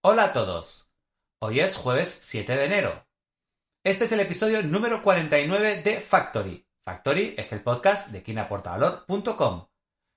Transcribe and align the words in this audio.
Hola 0.00 0.26
a 0.26 0.32
todos. 0.32 0.92
Hoy 1.42 1.58
es 1.58 1.74
jueves 1.76 2.08
7 2.22 2.56
de 2.56 2.64
enero. 2.66 3.04
Este 3.84 4.04
es 4.04 4.12
el 4.12 4.20
episodio 4.20 4.62
número 4.62 5.02
49 5.02 5.82
de 5.82 6.00
Factory. 6.00 6.64
Factory 6.86 7.34
es 7.36 7.52
el 7.52 7.62
podcast 7.62 8.10
de 8.10 8.22
quienaportavalor.com. 8.22 9.66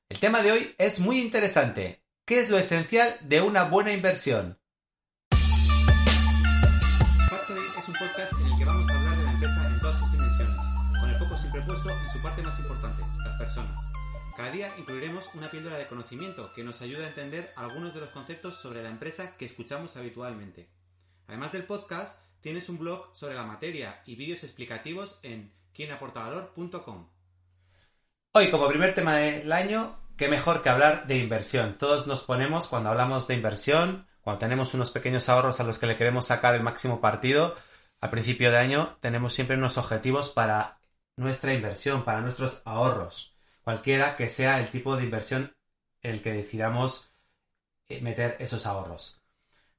El 0.07 0.19
tema 0.19 0.43
de 0.43 0.51
hoy 0.51 0.75
es 0.77 0.99
muy 0.99 1.19
interesante. 1.19 2.03
¿Qué 2.27 2.41
es 2.41 2.51
lo 2.51 2.59
esencial 2.59 3.17
de 3.21 3.41
una 3.41 3.63
buena 3.63 3.91
inversión? 3.91 4.59
Factory 7.27 7.61
es 7.79 7.87
un 7.87 7.95
podcast 7.95 8.33
en 8.33 8.51
el 8.51 8.59
que 8.59 8.65
vamos 8.65 8.87
a 8.87 8.99
hablar 8.99 9.17
de 9.17 9.23
la 9.23 9.31
empresa 9.31 9.67
en 9.67 9.79
todas 9.79 9.97
sus 9.97 10.11
dimensiones, 10.11 10.65
con 10.99 11.09
el 11.09 11.17
foco 11.17 11.37
siempre 11.37 11.61
puesto 11.63 11.89
en 11.89 12.09
su 12.11 12.21
parte 12.21 12.43
más 12.43 12.59
importante, 12.59 13.03
las 13.25 13.35
personas. 13.35 13.81
Cada 14.35 14.49
día 14.51 14.73
incluiremos 14.77 15.29
una 15.33 15.51
píldora 15.51 15.77
de 15.77 15.87
conocimiento 15.87 16.53
que 16.53 16.63
nos 16.63 16.81
ayuda 16.81 17.03
a 17.03 17.09
entender 17.09 17.51
algunos 17.57 17.93
de 17.93 17.99
los 17.99 18.09
conceptos 18.09 18.55
sobre 18.55 18.81
la 18.81 18.89
empresa 18.89 19.35
que 19.35 19.45
escuchamos 19.45 19.97
habitualmente. 19.97 20.69
Además 21.27 21.51
del 21.51 21.65
podcast, 21.65 22.21
tienes 22.39 22.69
un 22.69 22.79
blog 22.79 23.13
sobre 23.13 23.35
la 23.35 23.43
materia 23.43 24.01
y 24.05 24.15
vídeos 24.15 24.43
explicativos 24.43 25.19
en 25.23 25.53
quienaportavalor.com. 25.73 27.09
Hoy, 28.31 28.49
como 28.49 28.69
primer 28.69 28.95
tema 28.95 29.15
del 29.17 29.51
año, 29.51 29.99
qué 30.15 30.29
mejor 30.29 30.63
que 30.63 30.69
hablar 30.69 31.07
de 31.07 31.17
inversión. 31.17 31.77
Todos 31.77 32.07
nos 32.07 32.23
ponemos 32.23 32.67
cuando 32.67 32.89
hablamos 32.89 33.27
de 33.27 33.35
inversión, 33.35 34.07
cuando 34.21 34.39
tenemos 34.39 34.73
unos 34.73 34.91
pequeños 34.91 35.27
ahorros 35.27 35.59
a 35.59 35.65
los 35.65 35.77
que 35.77 35.87
le 35.87 35.97
queremos 35.97 36.27
sacar 36.27 36.55
el 36.55 36.63
máximo 36.63 37.01
partido, 37.01 37.55
al 37.99 38.09
principio 38.09 38.49
de 38.49 38.57
año 38.57 38.97
tenemos 39.01 39.33
siempre 39.33 39.57
unos 39.57 39.77
objetivos 39.77 40.29
para 40.29 40.79
nuestra 41.17 41.53
inversión, 41.53 42.05
para 42.05 42.21
nuestros 42.21 42.61
ahorros 42.63 43.30
cualquiera 43.63 44.15
que 44.15 44.29
sea 44.29 44.59
el 44.59 44.69
tipo 44.69 44.95
de 44.97 45.03
inversión 45.03 45.55
en 46.01 46.11
el 46.11 46.21
que 46.21 46.33
decidamos 46.33 47.11
eh, 47.89 48.01
meter 48.01 48.37
esos 48.39 48.65
ahorros. 48.65 49.21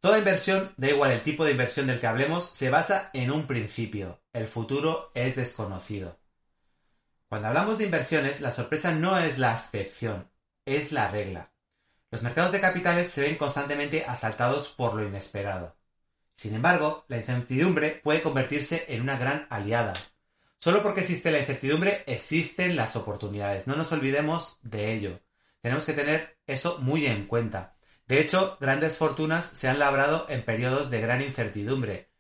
Toda 0.01 0.19
inversión, 0.19 0.75
da 0.77 0.89
igual 0.89 1.13
el 1.13 1.23
tipo 1.23 1.45
de 1.45 1.53
inversión 1.53 1.87
del 1.87 2.01
que 2.01 2.09
hablemos, 2.09 2.45
se 2.45 2.71
basa 2.71 3.11
en 3.13 3.31
un 3.31 3.47
principio. 3.47 4.21
El 4.33 4.49
futuro 4.49 5.13
es 5.15 5.37
desconocido. 5.37 6.19
Cuando 7.29 7.49
hablamos 7.49 7.79
de 7.79 7.85
inversiones, 7.85 8.41
la 8.41 8.51
sorpresa 8.51 8.93
no 8.93 9.17
es 9.17 9.39
la 9.39 9.53
excepción, 9.53 10.29
es 10.67 10.93
la 10.93 11.09
regla. 11.09 11.53
Los 12.11 12.23
mercados 12.23 12.53
de 12.53 12.61
capitales 12.61 13.09
se 13.09 13.23
ven 13.23 13.37
constantemente 13.37 14.05
asaltados 14.05 14.69
por 14.69 14.95
lo 14.95 15.07
inesperado. 15.07 15.77
Sin 16.35 16.55
embargo, 16.55 17.05
la 17.09 17.19
incertidumbre 17.19 18.01
puede 18.03 18.23
convertirse 18.23 18.85
en 18.89 19.03
una 19.03 19.17
gran 19.17 19.47
aliada, 19.51 19.95
Solo 20.63 20.85
porque 20.85 21.01
existe 21.01 21.33
la 21.33 21.41
incertidumbre 21.41 22.05
existen 22.07 22.77
las 22.77 22.95
oportunidades. 22.95 23.67
No 23.67 23.75
nos 23.75 23.91
olvidemos 23.91 24.61
de 24.63 24.93
ello. 24.93 25.19
Tenemos 25.61 25.85
que 25.85 25.93
tener 25.93 26.39
eso 26.47 26.79
muy 26.79 27.05
en 27.07 27.27
cuenta. 27.27 27.75
De 28.07 28.21
hecho, 28.21 28.59
grandes 28.61 28.97
fortunas 28.97 29.45
se 29.45 29.69
han 29.69 29.81
labrado 29.81 30.25
en 30.29 30.45
periodos 30.45 30.89
de 30.89 31.01
gran 31.01 31.21
incertidumbre. 31.21 32.11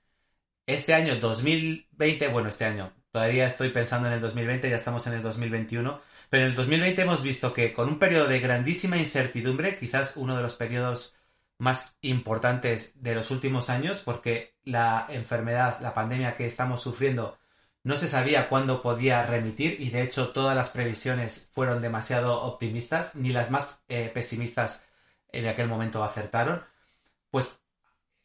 Este 0.66 0.92
año 0.92 1.20
2020, 1.20 2.26
bueno, 2.30 2.48
este 2.48 2.64
año, 2.64 2.92
todavía 3.12 3.46
estoy 3.46 3.68
pensando 3.68 4.08
en 4.08 4.14
el 4.14 4.20
2020, 4.20 4.68
ya 4.68 4.74
estamos 4.74 5.06
en 5.06 5.12
el 5.12 5.22
2021, 5.22 6.00
pero 6.28 6.42
en 6.42 6.50
el 6.50 6.56
2020 6.56 7.00
hemos 7.00 7.22
visto 7.22 7.54
que 7.54 7.72
con 7.72 7.88
un 7.88 8.00
periodo 8.00 8.27
de 8.27 8.40
grandísima 8.40 8.96
incertidumbre, 8.96 9.78
quizás 9.78 10.16
uno 10.16 10.36
de 10.36 10.42
los 10.42 10.56
periodos 10.56 11.14
más 11.58 11.96
importantes 12.00 13.00
de 13.04 13.14
los 13.14 13.30
últimos 13.30 13.70
años, 13.70 14.02
porque 14.04 14.56
la 14.64 15.06
enfermedad, 15.10 15.78
la 15.80 15.94
pandemia 15.94 16.34
que 16.34 16.46
estamos 16.46 16.82
sufriendo 16.82 17.38
no 17.84 17.97
se 17.97 18.08
sabía 18.08 18.48
cuándo 18.48 18.83
podía 18.83 19.27
remitir 19.27 19.80
y 19.80 19.91
de 19.91 20.02
hecho 20.02 20.30
todas 20.30 20.56
las 20.56 20.70
previsiones 20.70 21.50
fueron 21.52 21.83
demasiado 21.83 22.42
optimistas, 22.42 23.16
ni 23.16 23.30
las 23.30 23.50
más 23.50 23.83
eh, 23.89 24.11
pesimistas 24.12 24.86
en 25.30 25.47
aquel 25.47 25.69
momento 25.69 26.05
acertaron. 26.05 26.64
Pues 27.30 27.61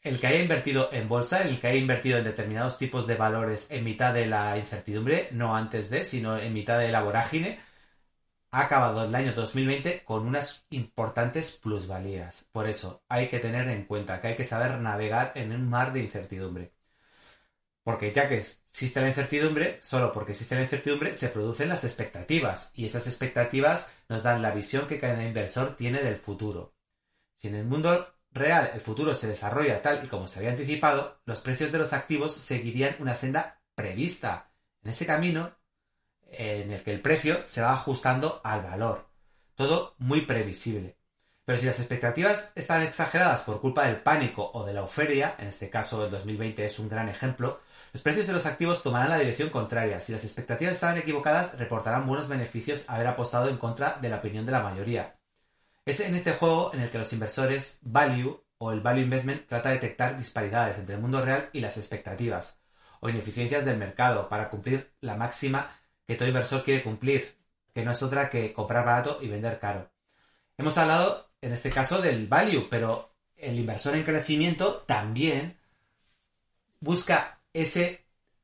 el 0.02 0.20
que 0.20 0.28
haya 0.28 0.42
invertido 0.42 0.90
en 0.94 1.10
bolsa, 1.10 1.44
el 1.44 1.60
que 1.60 1.68
haya 1.68 1.80
invertido 1.80 2.18
en 2.18 2.24
determinados 2.26 2.78
tipos 2.78 3.08
de 3.08 3.16
valores 3.16 3.72
en 3.72 3.84
mitad 3.84 4.14
de 4.14 4.28
la 4.28 4.58
incertidumbre, 4.58 5.30
no 5.32 5.56
antes 5.56 5.90
de, 5.90 6.06
sino 6.06 6.38
en 6.38 6.54
mitad 6.54 6.80
de 6.80 6.92
la 6.92 7.04
vorágine, 7.04 7.60
ha 8.52 8.62
acabado 8.62 9.04
el 9.06 9.16
año 9.16 9.34
2020 9.34 10.04
con 10.06 10.26
unas 10.28 10.66
importantes 10.70 11.60
plusvalías. 11.60 12.48
Por 12.52 12.68
eso 12.68 13.04
hay 13.10 13.30
que 13.30 13.40
tener 13.40 13.68
en 13.70 13.86
cuenta 13.86 14.22
que 14.22 14.30
hay 14.30 14.36
que 14.36 14.44
saber 14.46 14.80
navegar 14.80 15.34
en 15.36 15.52
un 15.52 15.70
mar 15.70 15.94
de 15.94 16.02
incertidumbre. 16.02 16.77
Porque 17.88 18.12
ya 18.12 18.28
que 18.28 18.40
existe 18.40 19.00
la 19.00 19.08
incertidumbre, 19.08 19.80
solo 19.82 20.12
porque 20.12 20.34
existe 20.34 20.56
la 20.56 20.64
incertidumbre 20.64 21.16
se 21.16 21.30
producen 21.30 21.70
las 21.70 21.86
expectativas 21.86 22.74
y 22.76 22.84
esas 22.84 23.08
expectativas 23.08 23.94
nos 24.10 24.24
dan 24.24 24.42
la 24.42 24.52
visión 24.52 24.90
que 24.90 25.00
cada 25.00 25.24
inversor 25.24 25.78
tiene 25.78 26.04
del 26.04 26.18
futuro. 26.18 26.76
Si 27.34 27.48
en 27.48 27.56
el 27.56 27.64
mundo 27.64 28.14
real 28.32 28.72
el 28.74 28.82
futuro 28.82 29.16
se 29.16 29.28
desarrolla 29.28 29.82
tal 29.82 30.04
y 30.04 30.10
como 30.10 30.28
se 30.28 30.40
había 30.40 30.52
anticipado, 30.52 31.22
los 31.24 31.40
precios 31.40 31.72
de 31.72 31.78
los 31.78 31.94
activos 31.94 32.34
seguirían 32.34 32.98
una 33.00 33.16
senda 33.16 33.62
prevista. 33.74 34.52
En 34.84 34.92
ese 34.92 35.06
camino 35.06 35.56
en 36.24 36.72
el 36.72 36.84
que 36.84 36.92
el 36.92 37.02
precio 37.02 37.40
se 37.46 37.62
va 37.62 37.72
ajustando 37.72 38.42
al 38.44 38.64
valor. 38.64 39.08
Todo 39.56 39.96
muy 39.98 40.24
previsible. 40.24 40.98
Pero 41.46 41.58
si 41.58 41.68
las 41.68 41.80
expectativas 41.80 42.52
están 42.56 42.82
exageradas 42.82 43.44
por 43.44 43.62
culpa 43.62 43.88
del 43.88 44.02
pánico 44.02 44.52
o 44.54 44.66
de 44.66 44.74
la 44.74 44.82
euforia, 44.82 45.36
en 45.40 45.48
este 45.48 45.70
caso 45.70 46.04
el 46.04 46.12
2020 46.12 46.66
es 46.66 46.80
un 46.80 46.90
gran 46.90 47.08
ejemplo, 47.08 47.62
los 47.98 48.04
precios 48.04 48.28
de 48.28 48.34
los 48.34 48.46
activos 48.46 48.84
tomarán 48.84 49.10
la 49.10 49.18
dirección 49.18 49.50
contraria. 49.50 50.00
Si 50.02 50.12
las 50.12 50.24
expectativas 50.24 50.76
estaban 50.76 51.00
equivocadas, 51.00 51.58
reportarán 51.58 52.06
buenos 52.06 52.28
beneficios 52.28 52.88
haber 52.92 53.08
apostado 53.08 53.50
en 53.50 53.58
contra 53.58 53.98
de 54.00 54.08
la 54.08 54.18
opinión 54.18 54.46
de 54.46 54.52
la 54.52 54.62
mayoría. 54.62 55.16
Es 55.84 56.02
en 56.02 56.14
este 56.14 56.34
juego 56.34 56.72
en 56.76 56.82
el 56.82 56.92
que 56.92 57.00
los 57.00 57.12
inversores 57.14 57.80
value 57.82 58.40
o 58.60 58.72
el 58.72 58.82
value 58.82 59.02
investment 59.02 59.48
trata 59.48 59.70
de 59.70 59.76
detectar 59.80 60.16
disparidades 60.16 60.78
entre 60.78 60.94
el 60.94 61.02
mundo 61.02 61.24
real 61.24 61.50
y 61.54 61.60
las 61.60 61.80
expectativas, 61.80 62.62
o 63.00 63.10
ineficiencias 63.10 63.66
del 63.66 63.80
mercado 63.80 64.30
para 64.30 64.52
cumplir 64.52 64.94
la 65.02 65.16
máxima 65.16 65.72
que 66.06 66.14
todo 66.14 66.28
inversor 66.28 66.64
quiere 66.64 66.84
cumplir, 66.84 67.36
que 67.74 67.84
no 67.84 67.94
es 67.94 68.04
otra 68.04 68.30
que 68.30 68.54
comprar 68.54 68.86
barato 68.86 69.18
y 69.24 69.28
vender 69.28 69.58
caro. 69.58 69.90
Hemos 70.56 70.78
hablado 70.78 71.32
en 71.42 71.52
este 71.52 71.72
caso 71.72 72.00
del 72.00 72.28
value, 72.28 72.68
pero 72.70 73.16
el 73.38 73.58
inversor 73.58 73.96
en 73.96 74.04
crecimiento 74.04 74.84
también 74.86 75.58
busca 76.80 77.37
esa 77.62 77.82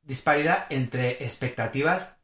disparidad 0.02 0.66
entre 0.70 1.24
expectativas 1.24 2.20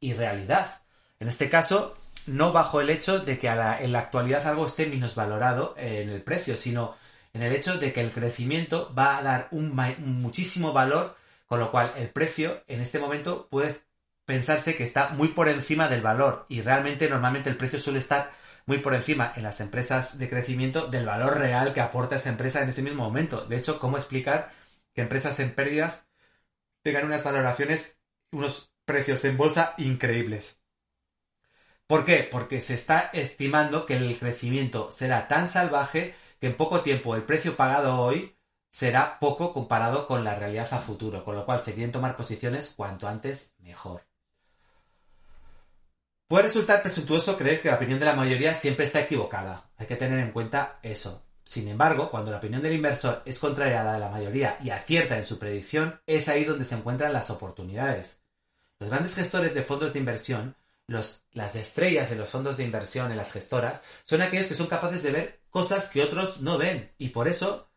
y 0.00 0.14
realidad. 0.14 0.82
En 1.18 1.28
este 1.28 1.48
caso, 1.48 1.96
no 2.26 2.52
bajo 2.52 2.80
el 2.80 2.90
hecho 2.90 3.20
de 3.20 3.38
que 3.38 3.48
en 3.48 3.92
la 3.92 3.98
actualidad 3.98 4.46
algo 4.46 4.66
esté 4.66 4.86
valorado 5.16 5.74
en 5.76 6.10
el 6.10 6.22
precio, 6.22 6.56
sino 6.56 6.94
en 7.32 7.42
el 7.42 7.52
hecho 7.54 7.78
de 7.78 7.92
que 7.92 8.00
el 8.00 8.12
crecimiento 8.12 8.92
va 8.96 9.18
a 9.18 9.22
dar 9.22 9.48
un, 9.50 9.74
muchísimo 9.98 10.72
valor, 10.72 11.16
con 11.46 11.60
lo 11.60 11.70
cual 11.70 11.92
el 11.96 12.10
precio 12.10 12.62
en 12.68 12.80
este 12.80 12.98
momento 12.98 13.48
puede 13.50 13.74
pensarse 14.24 14.76
que 14.76 14.84
está 14.84 15.10
muy 15.10 15.28
por 15.28 15.48
encima 15.48 15.88
del 15.88 16.02
valor 16.02 16.46
y 16.48 16.60
realmente 16.60 17.08
normalmente 17.08 17.50
el 17.50 17.56
precio 17.56 17.78
suele 17.78 17.98
estar 17.98 18.30
muy 18.66 18.78
por 18.78 18.94
encima 18.94 19.32
en 19.34 19.42
las 19.42 19.60
empresas 19.60 20.18
de 20.18 20.28
crecimiento 20.28 20.86
del 20.86 21.06
valor 21.06 21.38
real 21.38 21.72
que 21.72 21.80
aporta 21.80 22.16
esa 22.16 22.28
empresa 22.28 22.62
en 22.62 22.68
ese 22.68 22.82
mismo 22.82 23.02
momento. 23.02 23.44
De 23.46 23.56
hecho, 23.56 23.80
¿cómo 23.80 23.96
explicar 23.96 24.52
que 24.94 25.02
empresas 25.02 25.38
en 25.40 25.54
pérdidas 25.54 26.08
tengan 26.82 27.06
unas 27.06 27.24
valoraciones, 27.24 28.00
unos 28.30 28.72
precios 28.84 29.24
en 29.24 29.36
bolsa 29.36 29.74
increíbles. 29.78 30.58
¿Por 31.86 32.04
qué? 32.04 32.28
Porque 32.30 32.60
se 32.60 32.74
está 32.74 33.10
estimando 33.12 33.86
que 33.86 33.96
el 33.96 34.18
crecimiento 34.18 34.90
será 34.90 35.28
tan 35.28 35.48
salvaje 35.48 36.14
que 36.40 36.46
en 36.46 36.56
poco 36.56 36.80
tiempo 36.80 37.14
el 37.14 37.22
precio 37.22 37.56
pagado 37.56 38.00
hoy 38.00 38.36
será 38.70 39.18
poco 39.18 39.52
comparado 39.52 40.06
con 40.06 40.24
la 40.24 40.34
realidad 40.34 40.68
a 40.72 40.78
futuro, 40.78 41.24
con 41.24 41.36
lo 41.36 41.44
cual 41.44 41.60
se 41.60 41.74
quieren 41.74 41.92
tomar 41.92 42.16
posiciones 42.16 42.72
cuanto 42.74 43.06
antes 43.06 43.54
mejor. 43.58 44.06
Puede 46.26 46.44
resultar 46.44 46.80
presuntuoso 46.80 47.36
creer 47.36 47.60
que 47.60 47.68
la 47.68 47.76
opinión 47.76 47.98
de 47.98 48.06
la 48.06 48.16
mayoría 48.16 48.54
siempre 48.54 48.86
está 48.86 49.00
equivocada. 49.00 49.70
Hay 49.76 49.86
que 49.86 49.96
tener 49.96 50.18
en 50.18 50.32
cuenta 50.32 50.78
eso. 50.82 51.22
Sin 51.52 51.68
embargo, 51.68 52.10
cuando 52.10 52.30
la 52.30 52.38
opinión 52.38 52.62
del 52.62 52.72
inversor 52.72 53.20
es 53.26 53.38
contraria 53.38 53.82
a 53.82 53.84
la 53.84 53.92
de 53.92 54.00
la 54.00 54.08
mayoría 54.08 54.56
y 54.64 54.70
acierta 54.70 55.18
en 55.18 55.24
su 55.24 55.38
predicción, 55.38 56.00
es 56.06 56.30
ahí 56.30 56.44
donde 56.46 56.64
se 56.64 56.76
encuentran 56.76 57.12
las 57.12 57.28
oportunidades. 57.28 58.22
Los 58.78 58.88
grandes 58.88 59.14
gestores 59.14 59.52
de 59.52 59.60
fondos 59.60 59.92
de 59.92 59.98
inversión, 59.98 60.56
las 60.86 61.54
estrellas 61.56 62.08
de 62.08 62.16
los 62.16 62.30
fondos 62.30 62.56
de 62.56 62.64
inversión 62.64 63.10
en 63.10 63.18
las 63.18 63.32
gestoras, 63.32 63.82
son 64.04 64.22
aquellos 64.22 64.46
que 64.46 64.54
son 64.54 64.66
capaces 64.66 65.02
de 65.02 65.12
ver 65.12 65.40
cosas 65.50 65.90
que 65.90 66.02
otros 66.02 66.40
no 66.40 66.56
ven 66.56 66.90
y 66.96 67.10
por 67.10 67.28
eso 67.28 67.68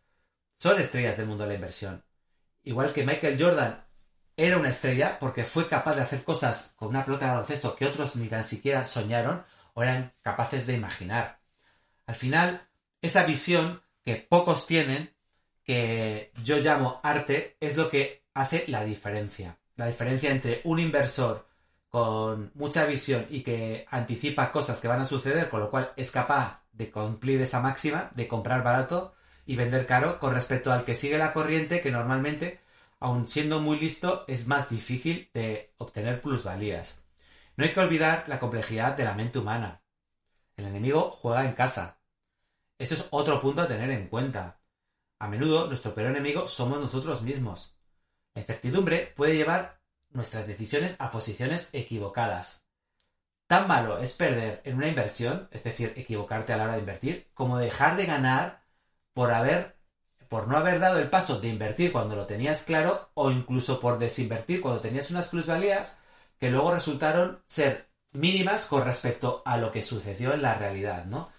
son 0.55 0.79
estrellas 0.79 1.17
del 1.17 1.27
mundo 1.27 1.44
de 1.44 1.50
la 1.50 1.55
inversión. 1.55 2.01
Igual 2.63 2.94
que 2.94 3.05
Michael 3.05 3.35
Jordan 3.38 3.85
era 4.38 4.57
una 4.57 4.69
estrella 4.69 5.19
porque 5.19 5.44
fue 5.44 5.67
capaz 5.67 5.95
de 5.95 6.01
hacer 6.01 6.23
cosas 6.23 6.75
con 6.77 6.88
una 6.88 7.03
pelota 7.03 7.25
de 7.25 7.31
baloncesto 7.31 7.75
que 7.75 7.88
otros 7.88 8.15
ni 8.15 8.29
tan 8.29 8.45
siquiera 8.45 8.85
soñaron 8.85 9.44
o 9.73 9.83
eran 9.83 10.13
capaces 10.21 10.65
de 10.65 10.75
imaginar. 10.75 11.41
Al 12.05 12.15
final, 12.15 12.69
esa 13.05 13.25
visión 13.25 13.81
que 14.03 14.15
pocos 14.15 14.67
tienen, 14.67 15.13
que 15.63 16.31
yo 16.43 16.57
llamo 16.57 16.99
arte, 17.03 17.57
es 17.59 17.77
lo 17.77 17.89
que 17.89 18.23
hace 18.33 18.65
la 18.67 18.83
diferencia. 18.83 19.57
La 19.75 19.87
diferencia 19.87 20.31
entre 20.31 20.61
un 20.63 20.79
inversor 20.79 21.47
con 21.89 22.51
mucha 22.55 22.85
visión 22.85 23.25
y 23.29 23.41
que 23.41 23.85
anticipa 23.89 24.51
cosas 24.51 24.81
que 24.81 24.87
van 24.87 25.01
a 25.01 25.05
suceder, 25.05 25.49
con 25.49 25.61
lo 25.61 25.69
cual 25.69 25.91
es 25.95 26.11
capaz 26.11 26.63
de 26.71 26.91
cumplir 26.91 27.41
esa 27.41 27.61
máxima 27.61 28.11
de 28.15 28.27
comprar 28.27 28.63
barato 28.63 29.15
y 29.45 29.55
vender 29.55 29.85
caro 29.85 30.19
con 30.19 30.33
respecto 30.33 30.73
al 30.73 30.83
que 30.83 30.95
sigue 30.95 31.17
la 31.17 31.33
corriente 31.33 31.81
que 31.81 31.91
normalmente, 31.91 32.59
aun 32.99 33.27
siendo 33.27 33.61
muy 33.61 33.79
listo, 33.79 34.25
es 34.27 34.47
más 34.47 34.69
difícil 34.69 35.29
de 35.33 35.73
obtener 35.77 36.21
plusvalías. 36.21 37.03
No 37.55 37.63
hay 37.63 37.73
que 37.73 37.79
olvidar 37.79 38.25
la 38.27 38.39
complejidad 38.39 38.97
de 38.97 39.05
la 39.05 39.13
mente 39.13 39.39
humana. 39.39 39.81
El 40.57 40.65
enemigo 40.65 41.11
juega 41.11 41.45
en 41.45 41.53
casa. 41.53 41.99
Ese 42.77 42.95
es 42.95 43.07
otro 43.12 43.42
punto 43.42 43.62
a 43.62 43.68
tener 43.68 43.89
en 43.89 44.07
cuenta. 44.07 44.60
A 45.19 45.27
menudo 45.27 45.68
nuestro 45.68 45.94
peor 45.94 46.12
enemigo 46.12 46.48
somos 46.48 46.80
nosotros 46.80 47.22
mismos. 47.22 47.75
La 48.33 48.42
incertidumbre 48.42 49.13
puede 49.16 49.36
llevar 49.36 49.80
nuestras 50.10 50.48
decisiones 50.48 50.95
a 51.00 51.10
posiciones 51.12 51.74
equivocadas. 51.74 52.68
Tan 53.48 53.68
malo 53.68 54.00
es 54.00 54.13
perder 54.13 54.62
en 54.66 54.77
una 54.77 54.88
inversión, 54.88 55.48
es 55.51 55.63
decir, 55.63 55.94
equivocarte 55.95 56.51
a 56.51 56.57
la 56.57 56.63
hora 56.66 56.74
de 56.74 56.80
invertir, 56.80 57.30
como 57.33 57.57
dejar 57.57 57.95
de 57.95 58.06
ganar 58.06 58.63
por 59.13 59.31
haber 59.31 59.75
por 60.27 60.48
no 60.48 60.57
haber 60.57 60.80
dado 60.80 61.00
el 61.00 61.10
paso 61.10 61.39
de 61.39 61.50
invertir 61.50 61.92
cuando 61.92 62.16
lo 62.16 62.25
tenías 62.25 62.63
claro 62.63 63.12
o 63.13 63.30
incluso 63.31 63.80
por 63.80 64.00
desinvertir 64.00 64.60
cuando 64.60 64.81
tenías 64.81 65.12
unas 65.12 65.30
plusvalías 65.30 66.01
que 66.39 66.50
luego 66.50 66.74
resultaron 66.74 67.42
ser 67.45 67.88
mínimas 68.12 68.66
con 68.66 68.83
respecto 68.83 69.44
a 69.45 69.57
lo 69.57 69.72
que 69.72 69.83
sucedió 69.83 70.33
en 70.33 70.42
la 70.42 70.56
realidad, 70.56 71.06
¿no? 71.06 71.30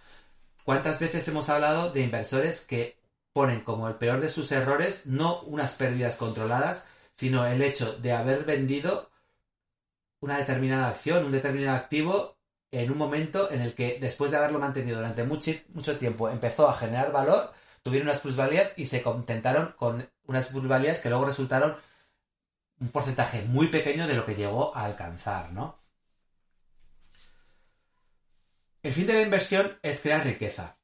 ¿Cuántas 0.67 0.99
veces 0.99 1.29
hemos 1.29 1.49
hablado 1.49 1.93
de 1.93 2.01
inversores 2.01 2.67
que 2.67 2.99
ponen 3.33 3.61
como 3.61 3.87
el 3.87 3.95
peor 3.95 4.21
de 4.21 4.29
sus 4.29 4.51
errores 4.51 5.07
no 5.07 5.39
unas 5.43 5.77
pérdidas 5.77 6.17
controladas, 6.17 6.89
sino 7.13 7.47
el 7.47 7.63
hecho 7.63 7.97
de 7.99 8.13
haber 8.13 8.43
vendido 8.45 9.09
una 10.19 10.39
determinada 10.39 10.89
acción, 10.89 11.25
un 11.25 11.31
determinado 11.31 11.77
activo 11.77 12.37
en 12.73 12.91
un 12.91 12.99
momento 12.99 13.49
en 13.53 13.61
el 13.61 13.75
que 13.75 13.99
después 14.01 14.33
de 14.33 14.39
haberlo 14.39 14.59
mantenido 14.59 14.97
durante 14.97 15.23
mucho, 15.23 15.99
tiempo 16.01 16.29
empezó 16.31 16.69
a 16.69 16.77
generar 16.77 17.13
valor, 17.13 17.53
tuvieron 17.85 18.09
unas 18.09 18.23
plusvalías 18.23 18.73
y 18.77 18.87
se 18.87 19.03
contentaron 19.03 19.73
con 19.79 20.11
unas 20.27 20.49
plusvalías 20.49 20.99
que 20.99 21.11
luego 21.11 21.27
resultaron 21.27 21.77
un 22.81 22.89
porcentaje 22.89 23.43
muy 23.43 23.69
pequeño 23.69 24.09
de 24.09 24.15
lo 24.15 24.27
que 24.27 24.35
llegó 24.35 24.77
a 24.77 24.87
alcanzar, 24.87 25.53
¿no? 25.53 25.79
El 28.87 28.93
fin 28.93 29.09
de 29.09 29.15
la 29.15 29.23
inversión 29.23 29.81
es 29.83 30.01
crear 30.01 30.23
riqueza. 30.23 30.79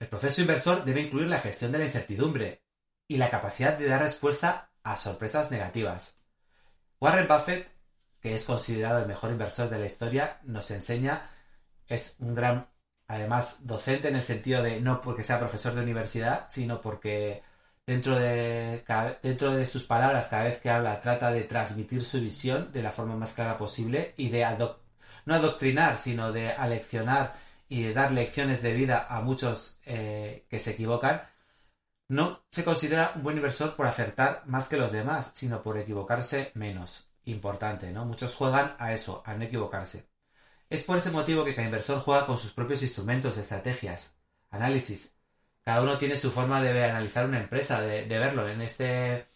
El 0.00 0.08
proceso 0.08 0.40
inversor 0.40 0.84
debe 0.84 1.02
incluir 1.02 1.28
la 1.28 1.38
gestión 1.38 1.70
de 1.70 1.78
la 1.78 1.84
incertidumbre 1.84 2.64
y 3.06 3.16
la 3.16 3.30
capacidad 3.30 3.78
de 3.78 3.86
dar 3.86 4.02
respuesta 4.02 4.72
a 4.82 4.96
sorpresas 4.96 5.52
negativas. 5.52 6.18
Warren 7.00 7.28
Buffett 7.28 7.70
que 8.20 8.34
es 8.34 8.44
considerado 8.44 8.98
el 8.98 9.06
mejor 9.06 9.30
inversor 9.30 9.70
de 9.70 9.78
la 9.78 9.86
historia, 9.86 10.40
nos 10.42 10.68
enseña, 10.72 11.30
es 11.86 12.16
un 12.18 12.34
gran, 12.34 12.70
además, 13.06 13.68
docente 13.68 14.08
en 14.08 14.16
el 14.16 14.22
sentido 14.22 14.60
de 14.60 14.80
no 14.80 15.00
porque 15.00 15.22
sea 15.22 15.38
profesor 15.38 15.74
de 15.74 15.82
universidad, 15.82 16.46
sino 16.48 16.80
porque 16.80 17.44
dentro 17.86 18.18
de, 18.18 18.84
dentro 19.22 19.52
de 19.52 19.66
sus 19.68 19.84
palabras, 19.84 20.26
cada 20.26 20.42
vez 20.42 20.58
que 20.58 20.70
habla, 20.70 21.00
trata 21.00 21.30
de 21.30 21.42
transmitir 21.42 22.04
su 22.04 22.20
visión 22.20 22.72
de 22.72 22.82
la 22.82 22.90
forma 22.90 23.14
más 23.14 23.32
clara 23.32 23.56
posible 23.58 24.12
y 24.16 24.30
de 24.30 24.44
no 25.24 25.34
adoctrinar, 25.34 25.98
sino 25.98 26.32
de 26.32 26.50
aleccionar 26.50 27.43
y 27.68 27.82
de 27.84 27.94
dar 27.94 28.12
lecciones 28.12 28.62
de 28.62 28.74
vida 28.74 29.06
a 29.08 29.20
muchos 29.20 29.80
eh, 29.84 30.46
que 30.48 30.60
se 30.60 30.72
equivocan. 30.72 31.22
No 32.08 32.44
se 32.50 32.64
considera 32.64 33.12
un 33.16 33.22
buen 33.22 33.36
inversor 33.36 33.76
por 33.76 33.86
acertar 33.86 34.42
más 34.46 34.68
que 34.68 34.76
los 34.76 34.92
demás, 34.92 35.30
sino 35.34 35.62
por 35.62 35.78
equivocarse 35.78 36.52
menos 36.54 37.08
importante, 37.24 37.90
¿no? 37.92 38.04
Muchos 38.04 38.34
juegan 38.34 38.76
a 38.78 38.92
eso, 38.92 39.22
a 39.26 39.34
no 39.34 39.44
equivocarse. 39.44 40.08
Es 40.70 40.84
por 40.84 40.98
ese 40.98 41.10
motivo 41.10 41.44
que 41.44 41.54
cada 41.54 41.66
inversor 41.66 42.00
juega 42.00 42.26
con 42.26 42.38
sus 42.38 42.52
propios 42.52 42.82
instrumentos, 42.82 43.36
estrategias, 43.38 44.18
análisis. 44.50 45.14
Cada 45.62 45.82
uno 45.82 45.98
tiene 45.98 46.16
su 46.16 46.30
forma 46.30 46.62
de 46.62 46.84
analizar 46.84 47.26
una 47.26 47.40
empresa, 47.40 47.80
de, 47.80 48.06
verlo. 48.06 48.48
En 48.48 48.60
este 48.60 49.28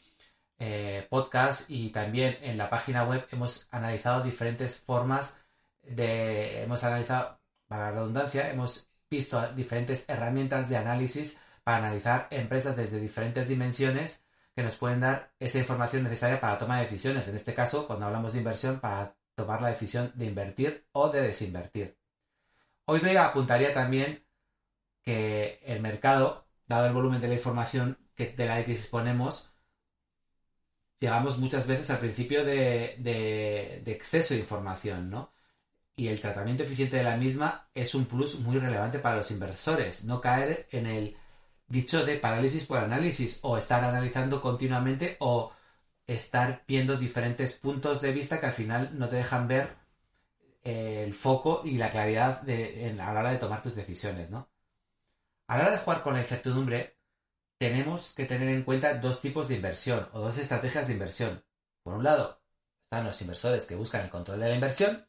eh, 0.59 1.07
podcast 1.11 1.71
y 1.71 1.91
también 1.91 2.39
en 2.43 2.59
la 2.59 2.71
página 2.71 3.05
web 3.05 3.27
hemos 3.33 3.69
analizado 3.73 4.23
diferentes 4.25 4.81
formas 4.81 5.41
de... 5.83 6.63
Hemos 6.63 6.85
analizado, 6.85 7.41
para 7.69 7.91
la 7.91 7.93
redundancia, 7.93 8.51
hemos 8.51 8.91
visto 9.11 9.53
diferentes 9.53 10.09
herramientas 10.09 10.69
de 10.69 10.77
análisis 10.77 11.41
para 11.63 11.79
analizar 11.79 12.27
empresas 12.31 12.77
desde 12.77 13.01
diferentes 13.01 13.49
dimensiones 13.49 14.25
que 14.55 14.63
nos 14.63 14.77
pueden 14.77 15.01
dar 15.01 15.33
esa 15.39 15.59
información 15.59 16.03
necesaria 16.03 16.41
para 16.41 16.55
la 16.55 16.59
toma 16.59 16.79
de 16.79 16.85
decisiones. 16.85 17.29
En 17.29 17.37
este 17.37 17.55
caso, 17.55 17.87
cuando 17.87 18.07
hablamos 18.07 18.33
de 18.33 18.39
inversión, 18.39 18.81
para 18.81 19.15
tomar 19.35 19.63
la 19.63 19.69
decisión 19.69 20.11
de 20.17 20.27
invertir 20.27 20.89
o 20.93 21.11
de 21.11 21.23
desinvertir. 21.23 21.97
Hoy 22.87 23.01
día 23.01 23.27
apuntaría 23.27 23.73
también 23.73 24.25
que 25.05 25.61
el 25.63 25.81
mercado, 25.81 26.49
dado 26.67 26.87
el 26.87 26.93
volumen 26.93 27.21
de 27.21 27.29
la 27.29 27.35
información 27.35 27.99
de 28.17 28.47
la 28.47 28.65
que 28.65 28.73
disponemos, 28.73 29.55
llegamos 30.99 31.39
muchas 31.39 31.67
veces 31.69 31.89
al 31.91 32.01
principio 32.01 32.45
de 32.45 33.83
exceso 33.87 34.35
de 34.35 34.41
información, 34.41 35.09
¿no? 35.09 35.33
Y 35.99 36.07
el 36.07 36.21
tratamiento 36.21 36.63
eficiente 36.63 36.97
de 36.97 37.03
la 37.03 37.17
misma 37.17 37.69
es 37.75 37.93
un 37.97 38.07
plus 38.07 38.39
muy 38.39 38.57
relevante 38.61 39.01
para 39.01 39.17
los 39.17 39.33
inversores. 39.33 40.05
No 40.05 40.21
caer 40.21 40.69
en 40.71 40.87
el 40.87 41.17
dicho 41.67 42.07
de 42.07 42.17
parálisis 42.17 42.67
por 42.67 42.79
análisis, 42.79 43.41
o 43.43 43.59
estar 43.59 43.83
analizando 43.83 44.41
continuamente 44.41 45.17
o 45.19 45.53
estar 46.07 46.63
viendo 46.69 46.97
diferentes 46.97 47.59
puntos 47.59 48.01
de 48.01 48.13
vista 48.13 48.39
que 48.39 48.47
al 48.47 48.53
final 48.53 48.97
no 48.97 49.09
te 49.09 49.17
dejan 49.17 49.49
ver 49.49 49.77
eh, 50.63 51.03
el 51.05 51.15
foco 51.15 51.63
y 51.65 51.79
la 51.79 51.91
claridad 51.91 52.43
de, 52.43 52.97
a 53.01 53.13
la 53.13 53.21
hora 53.21 53.33
de 53.33 53.39
tomar 53.39 53.61
tus 53.61 53.75
decisiones, 53.75 54.31
¿no? 54.31 54.49
A 55.49 55.59
la 55.59 55.65
hora 55.65 55.73
de 55.73 55.79
jugar 55.79 56.05
con 56.05 56.15
la 56.15 56.21
incertidumbre, 56.21 56.97
tenemos 57.59 58.15
que 58.15 58.25
tener 58.25 58.51
en 58.51 58.63
cuenta 58.63 58.95
dos 58.95 59.21
tipos 59.21 59.49
de 59.49 59.57
inversión 59.57 60.09
o 60.13 60.21
dos 60.21 60.39
estrategias 60.39 60.87
de 60.87 60.93
inversión. 60.93 61.45
Por 61.83 61.95
un 61.95 62.05
lado, 62.05 62.41
están 62.85 63.05
los 63.05 63.21
inversores 63.21 63.67
que 63.67 63.75
buscan 63.75 64.03
el 64.03 64.11
control 64.11 64.39
de 64.39 64.49
la 64.49 64.55
inversión 64.55 65.09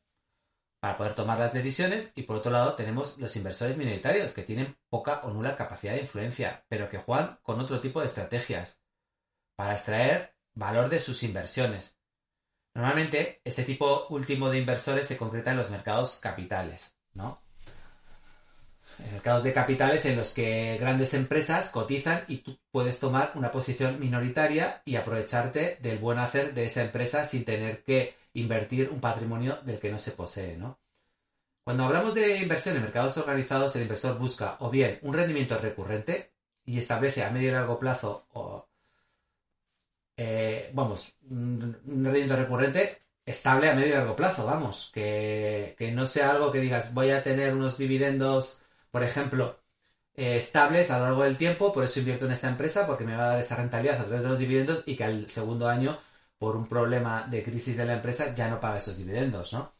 para 0.79 0.97
poder 0.97 1.13
tomar 1.13 1.39
las 1.39 1.53
decisiones 1.53 2.13
y 2.15 2.23
por 2.23 2.37
otro 2.37 2.51
lado 2.51 2.73
tenemos 2.73 3.17
los 3.17 3.35
inversores 3.35 3.77
minoritarios 3.77 4.33
que 4.33 4.43
tienen 4.43 4.77
poca 4.89 5.21
o 5.23 5.31
nula 5.31 5.57
capacidad 5.57 5.93
de 5.93 6.01
influencia, 6.01 6.65
pero 6.69 6.89
que 6.89 6.97
juegan 6.97 7.37
con 7.43 7.59
otro 7.59 7.81
tipo 7.81 7.99
de 7.99 8.07
estrategias 8.07 8.79
para 9.55 9.73
extraer 9.73 10.35
valor 10.53 10.89
de 10.89 10.99
sus 10.99 11.23
inversiones. 11.23 11.97
Normalmente 12.73 13.41
este 13.43 13.63
tipo 13.63 14.07
último 14.09 14.49
de 14.49 14.59
inversores 14.59 15.07
se 15.07 15.17
concreta 15.17 15.51
en 15.51 15.57
los 15.57 15.69
mercados 15.69 16.19
capitales, 16.21 16.95
¿no? 17.13 17.41
En 18.99 19.13
mercados 19.13 19.43
de 19.43 19.53
capitales 19.53 20.05
en 20.05 20.15
los 20.15 20.31
que 20.31 20.77
grandes 20.79 21.13
empresas 21.13 21.71
cotizan 21.71 22.23
y 22.27 22.37
tú 22.37 22.57
puedes 22.71 22.99
tomar 22.99 23.31
una 23.35 23.51
posición 23.51 23.99
minoritaria 23.99 24.81
y 24.85 24.95
aprovecharte 24.95 25.77
del 25.81 25.97
buen 25.97 26.19
hacer 26.19 26.53
de 26.53 26.65
esa 26.65 26.83
empresa 26.83 27.25
sin 27.25 27.43
tener 27.43 27.83
que 27.83 28.18
invertir 28.33 28.89
un 28.89 29.01
patrimonio 29.01 29.59
del 29.63 29.79
que 29.79 29.91
no 29.91 29.99
se 29.99 30.11
posee, 30.11 30.57
¿no? 30.57 30.79
Cuando 31.63 31.83
hablamos 31.83 32.15
de 32.15 32.37
inversión 32.39 32.75
en 32.75 32.83
mercados 32.83 33.17
organizados, 33.17 33.75
el 33.75 33.83
inversor 33.83 34.17
busca 34.17 34.57
o 34.59 34.69
bien 34.69 34.99
un 35.03 35.13
rendimiento 35.13 35.57
recurrente 35.57 36.33
y 36.65 36.79
establece 36.79 37.23
a 37.23 37.31
medio 37.31 37.49
y 37.49 37.51
largo 37.51 37.79
plazo 37.79 38.27
o, 38.33 38.67
eh, 40.17 40.71
vamos, 40.73 41.15
un 41.29 41.79
rendimiento 41.83 42.35
recurrente 42.35 43.03
estable 43.25 43.69
a 43.69 43.75
medio 43.75 43.89
y 43.89 43.93
largo 43.93 44.15
plazo, 44.15 44.45
vamos, 44.45 44.91
que, 44.93 45.75
no 45.93 46.07
sea 46.07 46.31
algo 46.31 46.51
que 46.51 46.59
digas 46.59 46.93
voy 46.93 47.11
a 47.11 47.23
tener 47.23 47.53
unos 47.53 47.77
dividendos, 47.77 48.63
por 48.91 49.03
ejemplo, 49.03 49.59
eh, 50.15 50.37
estables 50.37 50.91
a 50.91 50.99
lo 50.99 51.05
largo 51.05 51.23
del 51.23 51.37
tiempo, 51.37 51.71
por 51.71 51.83
eso 51.83 51.99
invierto 51.99 52.25
en 52.25 52.31
esta 52.33 52.49
empresa 52.49 52.87
porque 52.87 53.05
me 53.05 53.15
va 53.15 53.25
a 53.25 53.29
dar 53.29 53.39
esa 53.39 53.55
rentabilidad 53.55 54.01
a 54.01 54.05
través 54.05 54.23
de 54.23 54.29
los 54.29 54.39
dividendos 54.39 54.83
y 54.85 54.95
que 54.95 55.03
al 55.03 55.29
segundo 55.29 55.67
año 55.69 55.99
por 56.39 56.55
un 56.55 56.67
problema 56.67 57.27
de 57.29 57.43
crisis 57.43 57.77
de 57.77 57.85
la 57.85 57.93
empresa 57.93 58.33
ya 58.33 58.49
no 58.49 58.59
paga 58.59 58.77
esos 58.77 58.97
dividendos, 58.97 59.53
¿no? 59.53 59.73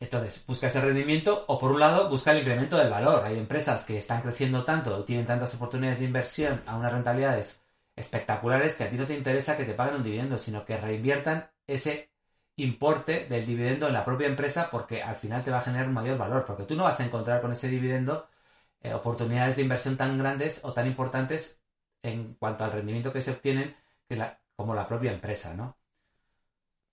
Entonces, 0.00 0.44
busca 0.46 0.66
ese 0.66 0.80
rendimiento 0.80 1.44
o 1.48 1.58
por 1.58 1.72
un 1.72 1.80
lado 1.80 2.08
busca 2.10 2.32
el 2.32 2.38
incremento 2.40 2.76
del 2.76 2.90
valor. 2.90 3.24
Hay 3.24 3.38
empresas 3.38 3.86
que 3.86 3.98
están 3.98 4.22
creciendo 4.22 4.64
tanto 4.64 4.94
o 4.94 5.04
tienen 5.04 5.26
tantas 5.26 5.54
oportunidades 5.54 6.00
de 6.00 6.06
inversión 6.06 6.62
a 6.66 6.76
unas 6.76 6.92
rentabilidades 6.92 7.64
espectaculares 7.96 8.76
que 8.76 8.84
a 8.84 8.90
ti 8.90 8.96
no 8.96 9.06
te 9.06 9.16
interesa 9.16 9.56
que 9.56 9.64
te 9.64 9.74
paguen 9.74 9.96
un 9.96 10.02
dividendo, 10.02 10.36
sino 10.38 10.64
que 10.64 10.76
reinviertan 10.76 11.50
ese 11.66 12.10
importe 12.56 13.26
del 13.26 13.46
dividendo 13.46 13.86
en 13.88 13.94
la 13.94 14.04
propia 14.04 14.26
empresa 14.26 14.68
porque 14.70 15.02
al 15.02 15.16
final 15.16 15.44
te 15.44 15.50
va 15.50 15.58
a 15.58 15.62
generar 15.62 15.88
un 15.88 15.94
mayor 15.94 16.18
valor, 16.18 16.44
porque 16.46 16.64
tú 16.64 16.76
no 16.76 16.84
vas 16.84 17.00
a 17.00 17.04
encontrar 17.06 17.40
con 17.40 17.52
ese 17.52 17.68
dividendo 17.68 18.28
eh, 18.82 18.94
oportunidades 18.94 19.56
de 19.56 19.62
inversión 19.62 19.96
tan 19.96 20.18
grandes 20.18 20.64
o 20.64 20.72
tan 20.72 20.86
importantes 20.86 21.62
en 22.02 22.34
cuanto 22.34 22.64
al 22.64 22.72
rendimiento 22.72 23.12
que 23.12 23.22
se 23.22 23.32
obtienen 23.32 23.76
que 24.08 24.16
la, 24.16 24.40
como 24.56 24.74
la 24.74 24.86
propia 24.86 25.12
empresa, 25.12 25.54
¿no? 25.54 25.76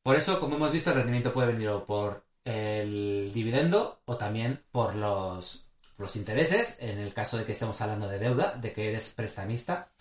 Por 0.04 0.16
eso, 0.16 0.40
como 0.40 0.56
hemos 0.56 0.72
visto, 0.72 0.90
el 0.90 0.98
rendimiento 0.98 1.34
puede 1.34 1.54
venir 1.54 1.70
o 1.70 1.86
por 1.86 2.26
el 2.44 3.32
dividendo 3.34 4.02
o 4.06 4.18
también 4.18 4.64
por 4.72 4.96
los, 4.96 5.68
los 5.98 6.16
intereses, 6.16 6.78
en 6.82 6.98
el 7.00 7.14
caso 7.14 7.38
de 7.38 7.46
que 7.46 7.52
estemos 7.52 7.80
hablando 7.82 8.08
de 8.08 8.20
deuda, 8.20 8.56
de 8.56 8.74
que 8.74 8.90
eres 8.90 9.14
prestamista. 9.14 9.92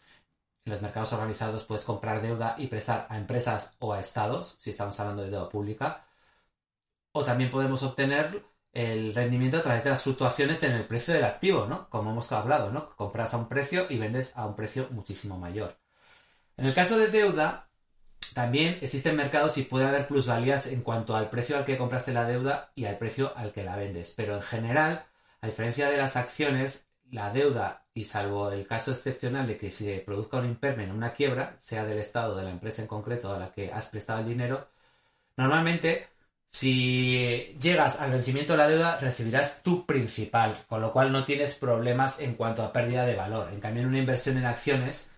En 0.64 0.72
los 0.72 0.82
mercados 0.82 1.12
organizados 1.12 1.64
puedes 1.64 1.84
comprar 1.84 2.22
deuda 2.22 2.54
y 2.58 2.66
prestar 2.68 3.06
a 3.10 3.18
empresas 3.18 3.76
o 3.78 3.92
a 3.92 4.00
estados, 4.00 4.56
si 4.58 4.70
estamos 4.70 4.98
hablando 5.00 5.22
de 5.22 5.30
deuda 5.30 5.48
pública. 5.48 6.06
O 7.12 7.24
también 7.24 7.50
podemos 7.50 7.82
obtener 7.82 8.44
el 8.72 9.14
rendimiento 9.14 9.58
a 9.58 9.62
través 9.62 9.84
de 9.84 9.90
las 9.90 10.02
fluctuaciones 10.02 10.62
en 10.62 10.72
el 10.72 10.86
precio 10.86 11.12
del 11.12 11.24
activo, 11.24 11.66
¿no? 11.66 11.88
Como 11.90 12.10
hemos 12.12 12.30
hablado, 12.32 12.70
¿no? 12.70 12.88
Compras 12.96 13.34
a 13.34 13.38
un 13.38 13.48
precio 13.48 13.86
y 13.90 13.98
vendes 13.98 14.36
a 14.36 14.46
un 14.46 14.54
precio 14.54 14.88
muchísimo 14.90 15.36
mayor. 15.38 15.79
En 16.60 16.66
el 16.66 16.74
caso 16.74 16.98
de 16.98 17.06
deuda, 17.06 17.70
también 18.34 18.76
existen 18.82 19.16
mercados 19.16 19.56
y 19.56 19.62
puede 19.62 19.86
haber 19.86 20.06
plusvalías 20.06 20.66
en 20.66 20.82
cuanto 20.82 21.16
al 21.16 21.30
precio 21.30 21.56
al 21.56 21.64
que 21.64 21.78
compraste 21.78 22.12
la 22.12 22.26
deuda 22.26 22.70
y 22.74 22.84
al 22.84 22.98
precio 22.98 23.32
al 23.34 23.52
que 23.52 23.64
la 23.64 23.76
vendes. 23.76 24.12
Pero 24.14 24.36
en 24.36 24.42
general, 24.42 25.06
a 25.40 25.46
diferencia 25.46 25.88
de 25.88 25.96
las 25.96 26.16
acciones, 26.16 26.86
la 27.10 27.32
deuda, 27.32 27.86
y 27.94 28.04
salvo 28.04 28.52
el 28.52 28.66
caso 28.66 28.92
excepcional 28.92 29.46
de 29.46 29.56
que 29.56 29.70
se 29.70 30.00
produzca 30.00 30.36
un 30.36 30.50
impairment, 30.50 30.92
una 30.92 31.14
quiebra, 31.14 31.56
sea 31.58 31.86
del 31.86 31.98
Estado 31.98 32.36
de 32.36 32.44
la 32.44 32.50
empresa 32.50 32.82
en 32.82 32.88
concreto 32.88 33.32
a 33.32 33.38
la 33.38 33.52
que 33.52 33.72
has 33.72 33.88
prestado 33.88 34.20
el 34.20 34.28
dinero, 34.28 34.68
normalmente 35.38 36.08
si 36.50 37.56
llegas 37.58 38.02
al 38.02 38.10
vencimiento 38.10 38.52
de 38.52 38.58
la 38.58 38.68
deuda 38.68 38.98
recibirás 38.98 39.62
tu 39.62 39.86
principal, 39.86 40.54
con 40.68 40.82
lo 40.82 40.92
cual 40.92 41.10
no 41.10 41.24
tienes 41.24 41.54
problemas 41.54 42.20
en 42.20 42.34
cuanto 42.34 42.62
a 42.62 42.72
pérdida 42.74 43.06
de 43.06 43.16
valor. 43.16 43.48
En 43.50 43.60
cambio, 43.60 43.82
en 43.82 43.88
una 43.88 43.98
inversión 43.98 44.36
en 44.36 44.44
acciones 44.44 45.10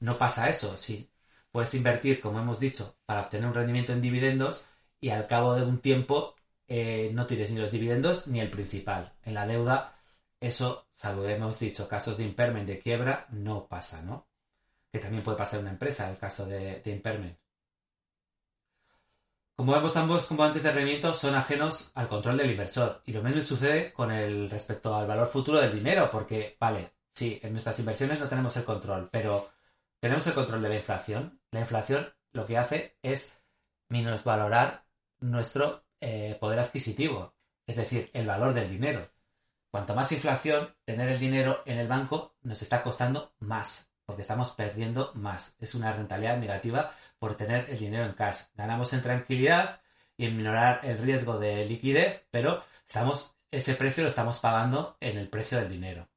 no 0.00 0.18
pasa 0.18 0.48
eso. 0.48 0.76
Si 0.76 1.10
puedes 1.52 1.74
invertir, 1.74 2.20
como 2.20 2.40
hemos 2.40 2.60
dicho, 2.60 2.96
para 3.06 3.22
obtener 3.22 3.48
un 3.48 3.54
rendimiento 3.54 3.92
en 3.92 4.00
dividendos 4.00 4.68
y 5.00 5.10
al 5.10 5.26
cabo 5.26 5.54
de 5.54 5.64
un 5.64 5.80
tiempo 5.80 6.34
eh, 6.68 7.10
no 7.14 7.26
tienes 7.26 7.50
ni 7.50 7.60
los 7.60 7.72
dividendos 7.72 8.28
ni 8.28 8.40
el 8.40 8.50
principal. 8.50 9.12
En 9.24 9.34
la 9.34 9.46
deuda, 9.46 9.96
eso, 10.40 10.88
salvo 10.92 11.24
hemos 11.26 11.58
dicho, 11.60 11.88
casos 11.88 12.16
de 12.16 12.24
impairment, 12.24 12.66
de 12.66 12.78
quiebra, 12.78 13.26
no 13.30 13.66
pasa, 13.66 14.02
¿no? 14.02 14.28
Que 14.92 14.98
también 14.98 15.22
puede 15.22 15.38
pasar 15.38 15.60
en 15.60 15.66
una 15.66 15.72
empresa, 15.72 16.10
el 16.10 16.18
caso 16.18 16.46
de, 16.46 16.80
de 16.80 16.90
impairment. 16.90 17.38
Como 19.54 19.72
vemos, 19.72 19.94
ambos 19.98 20.26
componentes 20.26 20.62
de 20.62 20.72
rendimiento 20.72 21.14
son 21.14 21.34
ajenos 21.34 21.92
al 21.94 22.08
control 22.08 22.38
del 22.38 22.50
inversor. 22.52 23.02
Y 23.04 23.12
lo 23.12 23.22
mismo 23.22 23.42
sucede 23.42 23.92
con 23.92 24.10
el 24.10 24.48
respecto 24.48 24.94
al 24.96 25.06
valor 25.06 25.26
futuro 25.26 25.60
del 25.60 25.74
dinero, 25.74 26.08
porque, 26.10 26.56
vale, 26.58 26.94
sí, 27.12 27.38
en 27.42 27.52
nuestras 27.52 27.78
inversiones 27.78 28.20
no 28.20 28.28
tenemos 28.28 28.56
el 28.56 28.64
control, 28.64 29.10
pero 29.12 29.50
tenemos 30.00 30.26
el 30.26 30.34
control 30.34 30.62
de 30.62 30.68
la 30.70 30.76
inflación. 30.76 31.40
La 31.50 31.60
inflación 31.60 32.12
lo 32.32 32.46
que 32.46 32.58
hace 32.58 32.96
es 33.02 33.38
minusvalorar 33.88 34.86
nuestro 35.20 35.84
eh, 36.00 36.36
poder 36.40 36.58
adquisitivo, 36.58 37.34
es 37.66 37.76
decir, 37.76 38.10
el 38.14 38.26
valor 38.26 38.54
del 38.54 38.70
dinero. 38.70 39.10
Cuanto 39.70 39.94
más 39.94 40.10
inflación, 40.12 40.74
tener 40.84 41.08
el 41.08 41.18
dinero 41.18 41.62
en 41.66 41.78
el 41.78 41.86
banco 41.86 42.34
nos 42.42 42.62
está 42.62 42.82
costando 42.82 43.34
más, 43.38 43.92
porque 44.04 44.22
estamos 44.22 44.52
perdiendo 44.52 45.12
más. 45.14 45.56
Es 45.60 45.74
una 45.74 45.92
rentabilidad 45.92 46.38
negativa 46.38 46.92
por 47.18 47.36
tener 47.36 47.68
el 47.70 47.78
dinero 47.78 48.04
en 48.04 48.14
cash. 48.14 48.46
Ganamos 48.54 48.92
en 48.92 49.02
tranquilidad 49.02 49.80
y 50.16 50.26
en 50.26 50.36
minorar 50.36 50.80
el 50.82 50.98
riesgo 50.98 51.38
de 51.38 51.64
liquidez, 51.66 52.26
pero 52.30 52.64
estamos, 52.86 53.36
ese 53.50 53.74
precio 53.74 54.02
lo 54.02 54.10
estamos 54.10 54.40
pagando 54.40 54.96
en 55.00 55.18
el 55.18 55.28
precio 55.28 55.58
del 55.58 55.68
dinero. 55.68 56.09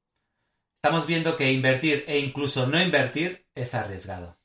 Estamos 0.86 1.08
viendo 1.08 1.38
que 1.38 1.50
invertir 1.50 2.04
e 2.10 2.20
incluso 2.20 2.68
no 2.68 2.78
invertir 2.78 3.48
es 3.56 3.74
arriesgado. 3.74 4.38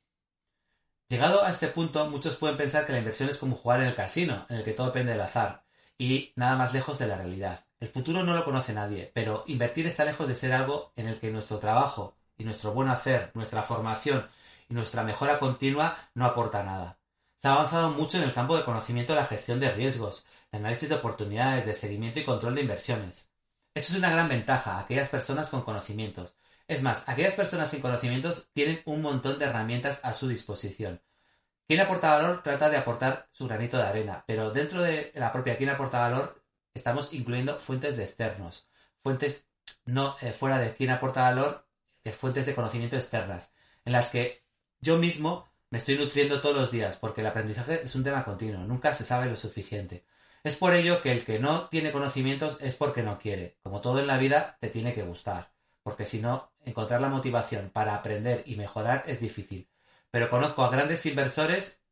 Llegado 1.08 1.42
a 1.42 1.50
este 1.50 1.66
punto, 1.66 2.08
muchos 2.08 2.36
pueden 2.36 2.56
pensar 2.56 2.86
que 2.86 2.92
la 2.92 3.00
inversión 3.00 3.28
es 3.28 3.38
como 3.38 3.56
jugar 3.56 3.80
en 3.80 3.88
el 3.88 3.96
casino, 3.96 4.46
en 4.48 4.58
el 4.58 4.64
que 4.64 4.72
todo 4.72 4.86
depende 4.86 5.10
del 5.10 5.20
azar, 5.20 5.64
y 5.98 6.32
nada 6.36 6.54
más 6.54 6.72
lejos 6.72 6.96
de 7.00 7.08
la 7.08 7.16
realidad. 7.16 7.66
El 7.80 7.88
futuro 7.88 8.22
no 8.22 8.34
lo 8.34 8.44
conoce 8.44 8.72
nadie, 8.72 9.10
pero 9.12 9.42
invertir 9.48 9.88
está 9.88 10.04
lejos 10.04 10.28
de 10.28 10.36
ser 10.36 10.52
algo 10.52 10.92
en 10.94 11.08
el 11.08 11.18
que 11.18 11.32
nuestro 11.32 11.58
trabajo 11.58 12.16
y 12.36 12.44
nuestro 12.44 12.72
buen 12.72 12.88
hacer, 12.88 13.32
nuestra 13.34 13.64
formación 13.64 14.28
y 14.68 14.74
nuestra 14.74 15.02
mejora 15.02 15.40
continua 15.40 15.98
no 16.14 16.24
aporta 16.24 16.62
nada. 16.62 17.00
Se 17.38 17.48
ha 17.48 17.54
avanzado 17.54 17.90
mucho 17.90 18.16
en 18.16 18.22
el 18.22 18.32
campo 18.32 18.56
de 18.56 18.62
conocimiento 18.62 19.12
de 19.12 19.18
la 19.22 19.26
gestión 19.26 19.58
de 19.58 19.72
riesgos, 19.72 20.24
de 20.52 20.58
análisis 20.58 20.88
de 20.88 20.94
oportunidades, 20.94 21.66
de 21.66 21.74
seguimiento 21.74 22.20
y 22.20 22.24
control 22.24 22.54
de 22.54 22.60
inversiones. 22.60 23.28
Eso 23.74 23.92
es 23.92 23.98
una 23.98 24.10
gran 24.10 24.28
ventaja 24.28 24.76
a 24.76 24.80
aquellas 24.80 25.08
personas 25.08 25.50
con 25.50 25.62
conocimientos, 25.62 26.36
es 26.68 26.82
más, 26.82 27.08
aquellas 27.08 27.34
personas 27.34 27.70
sin 27.70 27.80
conocimientos 27.80 28.50
tienen 28.52 28.82
un 28.84 29.00
montón 29.00 29.38
de 29.38 29.46
herramientas 29.46 30.04
a 30.04 30.12
su 30.12 30.28
disposición. 30.28 31.00
Quien 31.66 31.80
aporta 31.80 32.12
valor 32.12 32.42
trata 32.42 32.68
de 32.68 32.76
aportar 32.76 33.26
su 33.30 33.48
granito 33.48 33.78
de 33.78 33.84
arena, 33.84 34.24
pero 34.26 34.50
dentro 34.50 34.82
de 34.82 35.10
la 35.14 35.32
propia 35.32 35.56
quien 35.56 35.70
aporta 35.70 36.00
valor 36.00 36.42
estamos 36.74 37.14
incluyendo 37.14 37.56
fuentes 37.56 37.96
de 37.96 38.04
externos, 38.04 38.68
fuentes 39.02 39.48
no 39.86 40.16
eh, 40.20 40.32
fuera 40.32 40.58
de 40.58 40.74
quien 40.74 40.90
aporta 40.90 41.22
valor, 41.22 41.66
de 42.04 42.12
fuentes 42.12 42.44
de 42.44 42.54
conocimiento 42.54 42.96
externas, 42.96 43.54
en 43.86 43.94
las 43.94 44.10
que 44.10 44.44
yo 44.78 44.98
mismo 44.98 45.48
me 45.70 45.78
estoy 45.78 45.96
nutriendo 45.96 46.42
todos 46.42 46.56
los 46.56 46.70
días, 46.70 46.98
porque 46.98 47.22
el 47.22 47.26
aprendizaje 47.28 47.80
es 47.82 47.94
un 47.94 48.04
tema 48.04 48.24
continuo, 48.24 48.64
nunca 48.64 48.94
se 48.94 49.04
sabe 49.04 49.30
lo 49.30 49.36
suficiente. 49.36 50.04
Es 50.44 50.56
por 50.56 50.74
ello 50.74 51.02
que 51.02 51.12
el 51.12 51.24
que 51.24 51.38
no 51.38 51.68
tiene 51.68 51.92
conocimientos 51.92 52.58
es 52.60 52.76
porque 52.76 53.02
no 53.02 53.18
quiere. 53.18 53.56
Como 53.62 53.80
todo 53.80 54.00
en 54.00 54.06
la 54.06 54.18
vida, 54.18 54.56
te 54.60 54.68
tiene 54.68 54.94
que 54.94 55.02
gustar 55.02 55.50
porque 55.88 56.04
si 56.04 56.20
no, 56.20 56.52
encontrar 56.66 57.00
la 57.00 57.08
motivación 57.08 57.70
para 57.70 57.94
aprender 57.94 58.42
y 58.44 58.56
mejorar 58.56 59.04
es 59.06 59.20
difícil. 59.20 59.70
Pero 60.10 60.28
conozco 60.28 60.62
a 60.62 60.68
grandes 60.68 61.06
inversores 61.06 61.82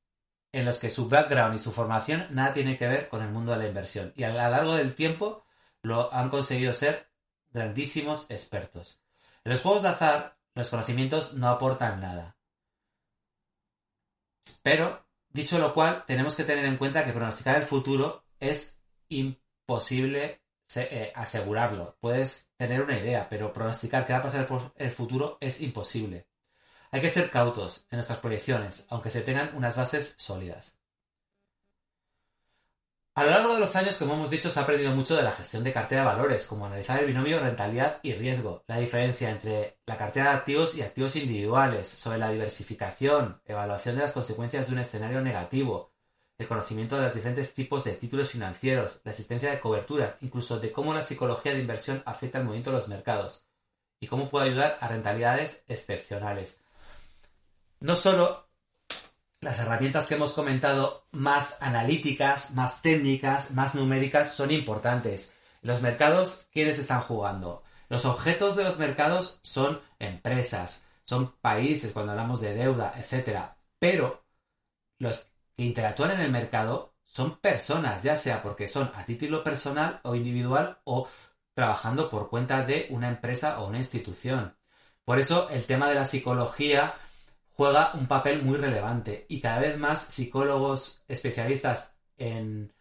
en 0.53 0.67
los 0.67 0.79
que 0.79 0.91
su 0.91 1.09
background 1.09 1.55
y 1.55 1.59
su 1.59 1.73
formación 1.73 2.27
nada 2.29 2.53
tiene 2.53 2.77
que 2.77 2.89
ver 2.89 3.09
con 3.09 3.23
el 3.23 3.31
mundo 3.31 3.53
de 3.53 3.59
la 3.59 3.69
inversión 3.69 4.13
y 4.15 4.25
a 4.25 4.29
lo 4.29 4.35
largo 4.35 4.75
del 4.75 4.95
tiempo 4.95 5.47
lo 5.81 6.13
han 6.13 6.29
conseguido 6.29 6.75
ser 6.75 7.09
grandísimos 7.53 8.31
expertos. 8.31 9.01
En 9.45 9.53
los 9.53 9.63
juegos 9.63 9.83
de 9.83 9.89
azar, 9.89 10.37
los 10.55 10.69
conocimientos 10.69 11.33
no 11.33 11.49
aportan 11.49 11.99
nada. 11.99 12.37
Pero, 14.63 15.07
dicho 15.31 15.59
lo 15.59 15.73
cual, 15.73 16.05
tenemos 16.07 16.37
que 16.37 16.45
tener 16.45 16.67
en 16.67 16.77
cuenta 16.77 17.07
que 17.07 17.13
pronosticar 17.13 17.57
el 17.57 17.63
futuro 17.63 18.26
es 18.41 18.81
imposible 19.09 20.43
eh, 20.75 21.13
asegurarlo. 21.15 21.97
Puedes 22.01 22.51
tener 22.57 22.83
una 22.83 22.99
idea, 22.99 23.29
pero 23.29 23.53
pronosticar 23.53 24.07
qué 24.07 24.13
va 24.13 24.19
a 24.19 24.23
pasar 24.23 24.47
por 24.47 24.73
el 24.77 24.91
futuro 24.91 25.39
es 25.41 25.63
imposible. 25.63 26.27
Hay 26.91 27.01
que 27.01 27.11
ser 27.11 27.31
cautos 27.31 27.87
en 27.91 27.97
nuestras 27.99 28.19
proyecciones, 28.19 28.87
aunque 28.91 29.11
se 29.11 29.23
tengan 29.23 29.55
unas 29.55 29.77
bases 29.77 30.15
sólidas. 30.19 30.77
A 33.15 33.25
lo 33.25 33.31
largo 33.31 33.55
de 33.55 33.61
los 33.61 33.75
años, 33.77 33.97
como 33.97 34.13
hemos 34.13 34.31
dicho, 34.31 34.51
se 34.51 34.61
ha 34.61 34.65
aprendido 34.65 34.95
mucho 34.95 35.17
de 35.17 35.23
la 35.23 35.33
gestión 35.33 35.65
de 35.65 35.73
cartera 35.73 36.03
de 36.03 36.09
valores, 36.09 36.47
como 36.47 36.67
analizar 36.67 37.01
el 37.01 37.07
binomio 37.07 37.41
rentabilidad 37.41 37.99
y 38.03 38.13
riesgo, 38.13 38.63
la 38.67 38.77
diferencia 38.77 39.31
entre 39.31 39.79
la 39.87 39.97
cartera 39.97 40.31
de 40.31 40.37
activos 40.37 40.77
y 40.77 40.83
activos 40.83 41.17
individuales, 41.17 41.89
sobre 41.89 42.19
la 42.19 42.31
diversificación, 42.31 43.41
evaluación 43.47 43.95
de 43.97 44.03
las 44.03 44.13
consecuencias 44.13 44.67
de 44.67 44.75
un 44.75 44.81
escenario 44.81 45.23
negativo, 45.23 45.96
el 46.39 46.49
conocimiento 46.49 46.97
de 46.97 47.03
los 47.03 47.15
diferentes 47.15 47.55
tipos 47.55 47.85
de 47.85 47.93
títulos 47.93 48.31
financieros, 48.31 49.01
la 49.05 49.13
existencia 49.13 49.51
de 49.51 49.61
coberturas, 49.61 50.17
incluso 50.21 50.59
de 50.59 50.71
cómo 50.71 50.93
la 50.93 51.03
psicología 51.03 51.55
de 51.55 51.61
inversión 51.61 52.03
afecta 52.05 52.39
el 52.39 52.45
movimiento 52.45 52.71
de 52.71 52.77
los 52.77 52.89
mercados 52.89 53.47
y 54.01 54.07
cómo 54.07 54.29
puede 54.29 54.51
ayudar 54.51 54.79
a 54.81 54.89
rentabilidades 54.89 55.65
excepcionales. 55.69 56.61
No 57.81 57.97
solo 57.97 58.47
las 59.41 59.59
herramientas 59.59 60.09
que 60.09 60.15
hemos 60.15 60.35
comentado 60.35 61.07
más 61.13 61.63
analíticas, 61.63 62.55
más 62.55 62.83
técnicas, 62.83 63.53
más 63.53 63.75
numéricas 63.75 64.35
son 64.35 64.51
importantes. 64.51 65.37
Los 65.63 65.83
mercados, 65.83 66.49
¿quiénes 66.53 66.79
están 66.79 67.01
jugando? 67.01 67.63
Los 67.89 68.05
objetos 68.05 68.57
de 68.57 68.65
los 68.65 68.79
mercados 68.79 69.39
son 69.43 69.81
empresas, 69.99 70.87
son 71.05 71.33
países 71.41 71.93
cuando 71.93 72.13
hablamos 72.13 72.41
de 72.41 72.55
deuda, 72.55 72.95
etc. 72.99 73.53
Pero 73.79 74.25
los 74.99 75.29
que 75.57 75.65
interactúan 75.65 76.13
en 76.13 76.21
el 76.21 76.31
mercado 76.31 76.95
son 77.05 77.39
personas, 77.39 78.03
ya 78.03 78.17
sea 78.17 78.43
porque 78.43 78.69
son 78.69 78.91
a 78.95 79.05
título 79.07 79.43
personal 79.43 80.01
o 80.03 80.15
individual 80.15 80.81
o 80.85 81.09
trabajando 81.55 82.11
por 82.11 82.29
cuenta 82.29 82.65
de 82.65 82.89
una 82.91 83.09
empresa 83.09 83.61
o 83.61 83.69
una 83.69 83.79
institución. 83.79 84.57
Por 85.05 85.19
eso 85.19 85.49
el 85.51 85.65
tema 85.65 85.89
de 85.89 85.95
la 85.95 86.05
psicología 86.05 86.95
juega 87.53 87.93
un 87.95 88.07
papel 88.07 88.43
muy 88.43 88.59
relevante 88.59 89.25
y 89.29 89.41
cada 89.41 89.61
vez 89.61 89.79
más 89.79 90.03
psicólogos 90.03 91.05
especialistas 91.09 91.97
en 92.19 92.75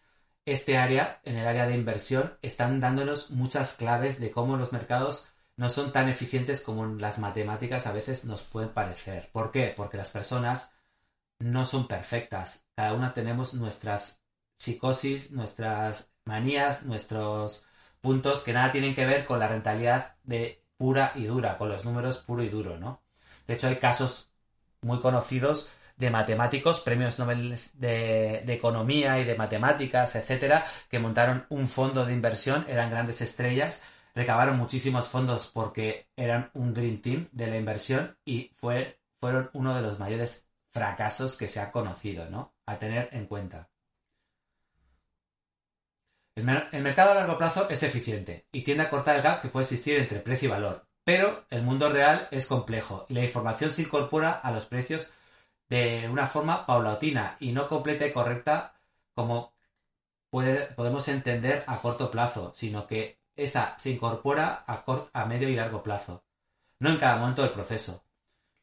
este 0.44 0.78
área, 0.78 1.22
en 1.24 1.38
el 1.38 1.48
área 1.48 1.68
de 1.68 1.76
inversión, 1.76 2.38
están 2.42 2.80
dándonos 2.80 3.32
muchas 3.32 3.78
claves 3.78 4.20
de 4.20 4.32
cómo 4.32 4.58
los 4.58 4.74
mercados 4.74 5.32
no 5.56 5.70
son 5.70 5.94
tan 5.94 6.10
eficientes 6.10 6.62
como 6.62 6.86
las 6.86 7.20
matemáticas 7.20 7.88
a 7.88 7.94
veces 7.94 8.26
nos 8.26 8.42
pueden 8.44 8.70
parecer. 8.70 9.30
¿Por 9.32 9.52
qué? 9.52 9.74
Porque 9.76 9.98
las 9.98 10.12
personas 10.12 10.75
no 11.40 11.66
son 11.66 11.88
perfectas. 11.88 12.66
Cada 12.76 12.94
una 12.94 13.14
tenemos 13.14 13.54
nuestras 13.54 14.24
psicosis, 14.56 15.32
nuestras 15.32 16.14
manías, 16.26 16.84
nuestros 16.86 17.68
puntos 18.02 18.44
que 18.44 18.54
nada 18.54 18.72
tienen 18.72 18.96
que 18.96 19.06
ver 19.06 19.26
con 19.26 19.40
la 19.40 19.48
rentabilidad 19.48 20.16
de 20.24 20.64
pura 20.78 21.12
y 21.16 21.26
dura, 21.26 21.58
con 21.58 21.70
los 21.70 21.86
números 21.86 22.20
puro 22.20 22.44
y 22.44 22.50
duro, 22.50 22.78
¿no? 22.78 23.02
De 23.48 23.56
hecho, 23.56 23.68
hay 23.68 23.78
casos 23.78 24.32
muy 24.82 25.00
conocidos 25.00 25.72
de 25.98 26.10
matemáticos, 26.10 26.82
premios 26.82 27.18
Nobel 27.20 27.56
de, 27.76 28.44
de, 28.46 28.54
economía 28.54 29.20
y 29.20 29.24
de 29.24 29.36
matemáticas, 29.36 30.16
etcétera, 30.16 30.66
que 30.90 31.00
montaron 31.00 31.46
un 31.50 31.68
fondo 31.68 32.06
de 32.06 32.14
inversión, 32.14 32.66
eran 32.68 32.90
grandes 32.90 33.22
estrellas, 33.22 33.86
recabaron 34.14 34.58
muchísimos 34.58 35.08
fondos 35.08 35.50
porque 35.54 36.10
eran 36.16 36.52
un 36.54 36.74
dream 36.74 37.02
team 37.02 37.30
de 37.32 37.48
la 37.48 37.58
inversión 37.58 38.18
y 38.26 38.52
fue, 38.56 39.00
fueron 39.20 39.50
uno 39.54 39.76
de 39.76 39.82
los 39.82 40.00
mayores 40.00 40.48
fracasos 40.76 41.38
que 41.38 41.48
se 41.48 41.62
ha 41.62 41.72
conocido, 41.72 42.30
¿no? 42.30 42.54
A 42.66 42.78
tener 42.78 43.08
en 43.14 43.28
cuenta. 43.28 43.70
El, 46.36 46.44
mercado 46.44 47.12
a 47.12 47.16
largo 47.16 47.38
plazo 47.38 47.70
es 47.70 47.82
eficiente 47.82 48.46
y 48.52 48.64
tiende 48.64 48.84
a 48.84 48.90
cortar 48.90 49.16
el 49.16 49.22
gap 49.22 49.42
que 49.42 49.48
puede 49.48 49.64
existir 49.64 49.98
entre 49.98 50.20
precio 50.20 50.50
y 50.50 50.52
valor, 50.52 50.86
pero 51.06 51.46
el 51.50 51.64
mundo 51.64 51.90
real 51.90 52.28
es 52.30 52.48
complejo 52.48 53.06
y 53.08 53.14
la 53.14 53.24
información 53.24 53.72
se 53.72 53.84
incorpora 53.84 54.34
a 54.34 54.52
los 54.52 54.66
precios 54.66 55.14
de 55.70 56.10
una 56.12 56.28
forma 56.28 56.66
paulatina 56.66 57.38
y 57.40 57.54
no 57.54 57.70
completa 57.70 58.06
y 58.06 58.12
correcta 58.12 58.76
como 59.14 59.54
podemos 60.30 61.08
entender 61.08 61.64
a 61.68 61.82
corto 61.82 62.12
plazo, 62.12 62.52
sino 62.54 62.86
que 62.86 63.18
esa 63.38 63.80
se 63.80 63.92
incorpora 63.92 64.66
a, 64.68 64.84
a 65.14 65.26
medio 65.26 65.48
y 65.48 65.56
largo 65.56 65.82
plazo, 65.82 66.26
no 66.80 66.90
en 66.90 66.98
cada 66.98 67.16
momento 67.16 67.44
del 67.44 67.52
proceso. 67.52 68.05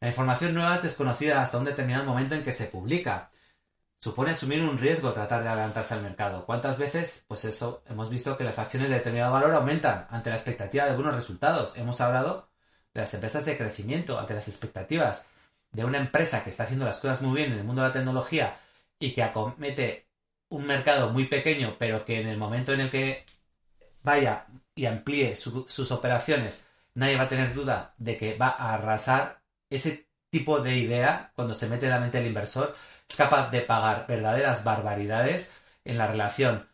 La 0.03 0.09
información 0.09 0.53
nueva 0.53 0.75
es 0.75 0.83
desconocida 0.83 1.41
hasta 1.41 1.59
un 1.59 1.65
determinado 1.65 2.05
momento 2.05 2.35
en 2.35 2.43
que 2.43 2.53
se 2.53 2.67
publica, 2.67 3.31
supone 3.97 4.33
asumir 4.33 4.61
un 4.61 4.77
riesgo 4.77 5.13
tratar 5.13 5.45
de 5.45 5.49
adelantarse 5.49 5.95
al 5.95 6.03
mercado. 6.03 6.45
¿Cuántas 6.45 6.77
veces? 6.77 7.25
Pues 7.29 7.45
eso, 7.45 7.85
hemos 7.89 8.11
visto 8.11 8.37
que 8.37 8.43
las 8.43 8.59
acciones 8.59 8.89
de 8.89 8.97
determinado 8.97 9.33
valor 9.33 9.55
aumentan 9.55 10.09
ante 10.11 10.31
la 10.31 10.35
expectativa 10.35 10.87
de 10.87 10.97
buenos 10.97 11.15
resultados. 11.15 11.79
Hemos 11.79 12.01
hablado 12.01 12.49
de 12.93 13.03
las 13.03 13.15
empresas 13.15 13.45
de 13.45 13.57
crecimiento, 13.57 14.19
ante 14.19 14.35
las 14.35 14.49
expectativas 14.49 15.27
de 15.71 15.85
una 15.85 15.99
empresa 15.99 16.43
que 16.43 16.51
está 16.51 16.65
haciendo 16.65 16.85
las 16.85 16.99
cosas 16.99 17.23
muy 17.23 17.37
bien 17.37 17.53
en 17.53 17.59
el 17.59 17.65
mundo 17.65 17.83
de 17.83 17.89
la 17.89 17.95
tecnología 17.95 18.57
y 18.99 19.13
que 19.13 19.23
acomete 19.23 20.09
un 20.49 20.67
mercado 20.67 21.11
muy 21.11 21.27
pequeño, 21.27 21.77
pero 21.79 22.05
que 22.05 22.21
en 22.21 22.27
el 22.27 22.39
momento 22.39 22.73
en 22.73 22.81
el 22.81 22.91
que 22.91 23.25
vaya 24.03 24.47
y 24.75 24.87
amplíe 24.87 25.37
sus 25.37 25.93
operaciones, 25.93 26.71
nadie 26.95 27.17
va 27.17 27.23
a 27.23 27.29
tener 27.29 27.55
duda 27.55 27.95
de 27.99 28.17
que 28.17 28.37
va 28.37 28.49
a 28.49 28.75
arrasar 28.75 29.42
ese 29.77 30.09
tipo 30.31 30.61
de 30.61 30.77
idea 30.77 31.33
cuando 31.35 31.55
se 31.55 31.69
mete 31.69 31.87
en 31.87 31.93
la 31.93 32.01
mente 32.01 32.19
del 32.19 32.29
inversor 32.29 32.75
es 33.09 33.17
capaz 33.17 33.51
de 33.51 33.61
pagar 33.61 34.07
verdaderas 34.07 34.65
barbaridades 34.65 35.53
en 35.85 35.99
la 35.99 36.07
relación 36.07 36.69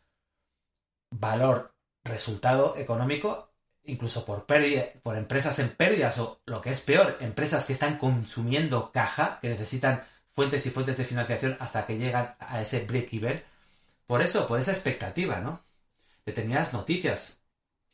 valor-resultado 1.10 2.76
económico, 2.76 3.50
incluso 3.84 4.24
por, 4.24 4.46
pérdida, 4.46 4.84
por 5.02 5.16
empresas 5.16 5.58
en 5.58 5.70
pérdidas 5.70 6.18
o 6.18 6.40
lo 6.46 6.60
que 6.60 6.70
es 6.70 6.82
peor, 6.82 7.16
empresas 7.20 7.66
que 7.66 7.72
están 7.72 7.98
consumiendo 7.98 8.92
caja, 8.92 9.38
que 9.40 9.48
necesitan 9.48 10.04
fuentes 10.30 10.64
y 10.66 10.70
fuentes 10.70 10.96
de 10.96 11.04
financiación 11.04 11.56
hasta 11.58 11.86
que 11.86 11.98
llegan 11.98 12.36
a 12.38 12.60
ese 12.60 12.84
break-even. 12.84 13.42
Por 14.06 14.22
eso, 14.22 14.46
por 14.46 14.60
esa 14.60 14.70
expectativa, 14.72 15.40
¿no? 15.40 15.64
Determinadas 16.24 16.72
noticias 16.72 17.42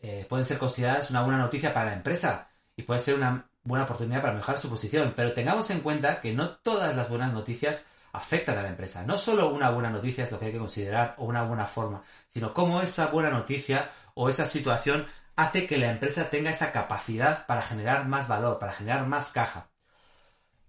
eh, 0.00 0.26
pueden 0.28 0.44
ser 0.44 0.58
consideradas 0.58 1.10
una 1.10 1.22
buena 1.22 1.38
noticia 1.38 1.72
para 1.72 1.86
la 1.86 1.94
empresa 1.94 2.50
y 2.76 2.82
puede 2.82 3.00
ser 3.00 3.14
una 3.14 3.48
buena 3.64 3.84
oportunidad 3.84 4.20
para 4.20 4.34
mejorar 4.34 4.60
su 4.60 4.68
posición, 4.68 5.14
pero 5.16 5.32
tengamos 5.32 5.70
en 5.70 5.80
cuenta 5.80 6.20
que 6.20 6.32
no 6.32 6.50
todas 6.50 6.94
las 6.94 7.08
buenas 7.08 7.32
noticias 7.32 7.86
afectan 8.12 8.58
a 8.58 8.62
la 8.62 8.68
empresa. 8.68 9.02
No 9.04 9.18
solo 9.18 9.48
una 9.48 9.70
buena 9.70 9.90
noticia 9.90 10.24
es 10.24 10.30
lo 10.30 10.38
que 10.38 10.46
hay 10.46 10.52
que 10.52 10.58
considerar 10.58 11.14
o 11.18 11.24
una 11.24 11.42
buena 11.42 11.66
forma, 11.66 12.02
sino 12.28 12.54
cómo 12.54 12.80
esa 12.80 13.08
buena 13.08 13.30
noticia 13.30 13.90
o 14.14 14.28
esa 14.28 14.46
situación 14.46 15.06
hace 15.34 15.66
que 15.66 15.78
la 15.78 15.90
empresa 15.90 16.30
tenga 16.30 16.50
esa 16.50 16.72
capacidad 16.72 17.46
para 17.46 17.62
generar 17.62 18.06
más 18.06 18.28
valor, 18.28 18.58
para 18.58 18.72
generar 18.72 19.06
más 19.06 19.30
caja. 19.30 19.70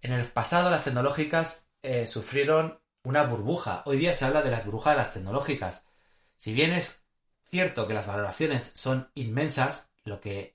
En 0.02 0.12
el 0.12 0.25
pasado 0.25 0.72
las 0.72 0.84
tecnológicas 0.84 1.68
eh, 1.84 2.08
sufrieron 2.08 2.80
una 3.04 3.24
burbuja. 3.24 3.84
Hoy 3.86 3.98
día 3.98 4.14
se 4.14 4.25
habla 4.25 4.42
de 4.42 4.52
las 4.52 4.66
burbujas 4.66 4.94
de 4.94 4.98
las 4.98 5.14
tecnológicas. 5.14 5.86
Si 6.38 6.54
bien 6.54 6.72
es 6.72 7.04
cierto 7.50 7.88
que 7.88 7.94
las 7.94 8.08
valoraciones 8.08 8.72
son 8.74 9.12
inmensas, 9.14 9.92
lo 10.04 10.20
que 10.20 10.54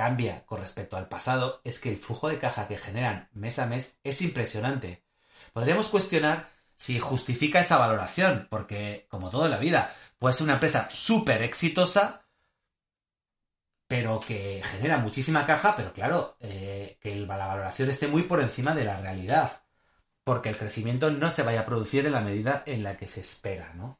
cambia 0.00 0.46
con 0.46 0.62
respecto 0.62 0.96
al 0.96 1.08
pasado 1.08 1.60
es 1.62 1.78
que 1.78 1.90
el 1.90 1.98
flujo 1.98 2.30
de 2.30 2.38
caja 2.38 2.66
que 2.66 2.78
generan 2.78 3.28
mes 3.32 3.58
a 3.58 3.66
mes 3.66 4.00
es 4.02 4.22
impresionante 4.22 5.04
podríamos 5.52 5.88
cuestionar 5.88 6.48
si 6.74 6.98
justifica 6.98 7.60
esa 7.60 7.76
valoración, 7.76 8.46
porque, 8.48 9.06
como 9.10 9.30
todo 9.30 9.44
en 9.44 9.50
la 9.50 9.58
vida, 9.58 9.94
puede 10.18 10.34
ser 10.34 10.44
una 10.44 10.54
empresa 10.54 10.88
súper 10.90 11.42
exitosa, 11.42 12.22
pero 13.86 14.20
que 14.20 14.62
genera 14.64 14.96
muchísima 14.96 15.44
caja, 15.44 15.76
pero 15.76 15.92
claro, 15.92 16.36
eh, 16.40 16.98
que 17.02 17.14
la 17.16 17.46
valoración 17.46 17.90
esté 17.90 18.06
muy 18.06 18.22
por 18.22 18.40
encima 18.40 18.74
de 18.74 18.84
la 18.84 18.98
realidad, 18.98 19.62
porque 20.24 20.48
el 20.48 20.56
crecimiento 20.56 21.10
no 21.10 21.30
se 21.30 21.42
vaya 21.42 21.60
a 21.60 21.66
producir 21.66 22.06
en 22.06 22.12
la 22.12 22.20
medida 22.20 22.62
en 22.64 22.82
la 22.82 22.96
que 22.96 23.08
se 23.08 23.20
espera, 23.20 23.74
¿no? 23.74 23.99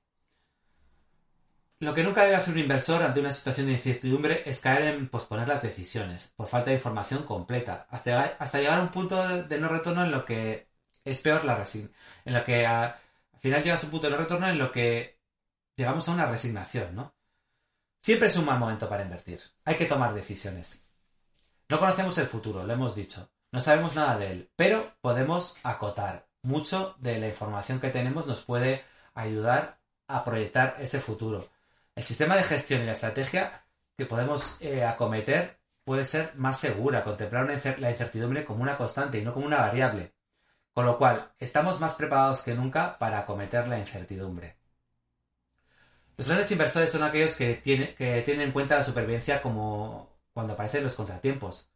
Lo 1.81 1.95
que 1.95 2.03
nunca 2.03 2.25
debe 2.25 2.37
hacer 2.37 2.53
un 2.53 2.61
inversor 2.61 3.03
ante 3.03 3.21
una 3.21 3.33
situación 3.33 3.67
de 3.67 3.73
incertidumbre 3.73 4.43
es 4.45 4.61
caer 4.61 4.83
en 4.83 5.09
posponer 5.09 5.49
las 5.49 5.63
decisiones, 5.63 6.31
por 6.37 6.47
falta 6.47 6.69
de 6.69 6.77
información 6.77 7.23
completa, 7.23 7.87
hasta, 7.89 8.59
llegar 8.59 8.79
a 8.79 8.83
un 8.83 8.91
punto 8.91 9.17
de 9.45 9.59
no 9.59 9.69
retorno 9.69 10.05
en 10.05 10.11
lo 10.11 10.27
que 10.27 10.69
es 11.05 11.21
peor 11.21 11.43
la 11.47 11.57
resignación. 11.57 11.97
En 12.27 12.35
lo 12.35 12.45
que 12.45 12.67
al 12.67 12.95
final 13.39 13.63
llegas 13.63 13.83
a 13.83 13.87
un 13.87 13.93
punto 13.93 14.11
de 14.11 14.17
retorno 14.17 14.47
en 14.49 14.59
lo 14.59 14.71
que 14.71 15.21
llegamos 15.75 16.07
a 16.07 16.13
una 16.13 16.27
resignación, 16.27 16.95
¿no? 16.95 17.15
Siempre 18.03 18.29
es 18.29 18.37
un 18.37 18.45
mal 18.45 18.59
momento 18.59 18.87
para 18.87 19.03
invertir. 19.03 19.41
Hay 19.65 19.77
que 19.77 19.87
tomar 19.87 20.13
decisiones. 20.13 20.85
No 21.71 21.79
conocemos 21.79 22.19
el 22.19 22.27
futuro, 22.27 22.67
lo 22.67 22.73
hemos 22.75 22.95
dicho. 22.95 23.31
No 23.53 23.63
sabemos 23.63 23.97
nada 23.97 24.19
de 24.19 24.33
él, 24.33 24.51
pero 24.55 24.85
podemos 25.01 25.59
acotar. 25.63 26.29
Mucho 26.43 26.95
de 26.99 27.19
la 27.19 27.29
información 27.29 27.81
que 27.81 27.89
tenemos 27.89 28.27
nos 28.27 28.43
puede 28.43 28.85
ayudar 29.15 29.79
a 30.09 30.25
proyectar 30.25 30.77
ese 30.79 31.01
futuro. 31.01 31.49
El 32.01 32.07
sistema 32.07 32.35
de 32.35 32.45
gestión 32.45 32.81
y 32.81 32.87
la 32.87 32.93
estrategia 32.93 33.63
que 33.95 34.07
podemos 34.07 34.57
eh, 34.63 34.87
acometer 34.87 35.61
puede 35.85 36.07
ser 36.07 36.33
más 36.37 36.59
segura, 36.59 37.05
contemplar 37.05 37.45
la 37.79 37.91
incertidumbre 37.91 38.43
como 38.43 38.63
una 38.63 38.79
constante 38.79 39.19
y 39.19 39.23
no 39.23 39.35
como 39.35 39.45
una 39.45 39.59
variable. 39.59 40.15
Con 40.73 40.87
lo 40.87 40.97
cual, 40.97 41.31
estamos 41.39 41.79
más 41.79 41.97
preparados 41.97 42.41
que 42.41 42.55
nunca 42.55 42.99
para 42.99 43.19
acometer 43.19 43.69
la 43.69 43.79
incertidumbre. 43.79 44.57
Los 46.17 46.27
grandes 46.27 46.51
inversores 46.51 46.91
son 46.91 47.03
aquellos 47.03 47.37
que, 47.37 47.61
que 47.61 48.23
tienen 48.25 48.47
en 48.47 48.53
cuenta 48.53 48.79
la 48.79 48.83
supervivencia 48.85 49.43
como 49.43 50.09
cuando 50.33 50.55
aparecen 50.55 50.85
los 50.85 50.95
contratiempos. 50.95 51.69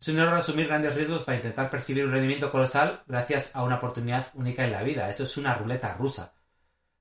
Es 0.00 0.08
un 0.08 0.18
error 0.18 0.38
asumir 0.38 0.68
grandes 0.68 0.94
riesgos 0.94 1.24
para 1.24 1.36
intentar 1.36 1.68
percibir 1.68 2.06
un 2.06 2.12
rendimiento 2.12 2.50
colosal 2.50 3.02
gracias 3.06 3.54
a 3.54 3.64
una 3.64 3.76
oportunidad 3.76 4.28
única 4.32 4.64
en 4.64 4.72
la 4.72 4.82
vida. 4.82 5.10
Eso 5.10 5.24
es 5.24 5.36
una 5.36 5.54
ruleta 5.56 5.92
rusa. 5.98 6.32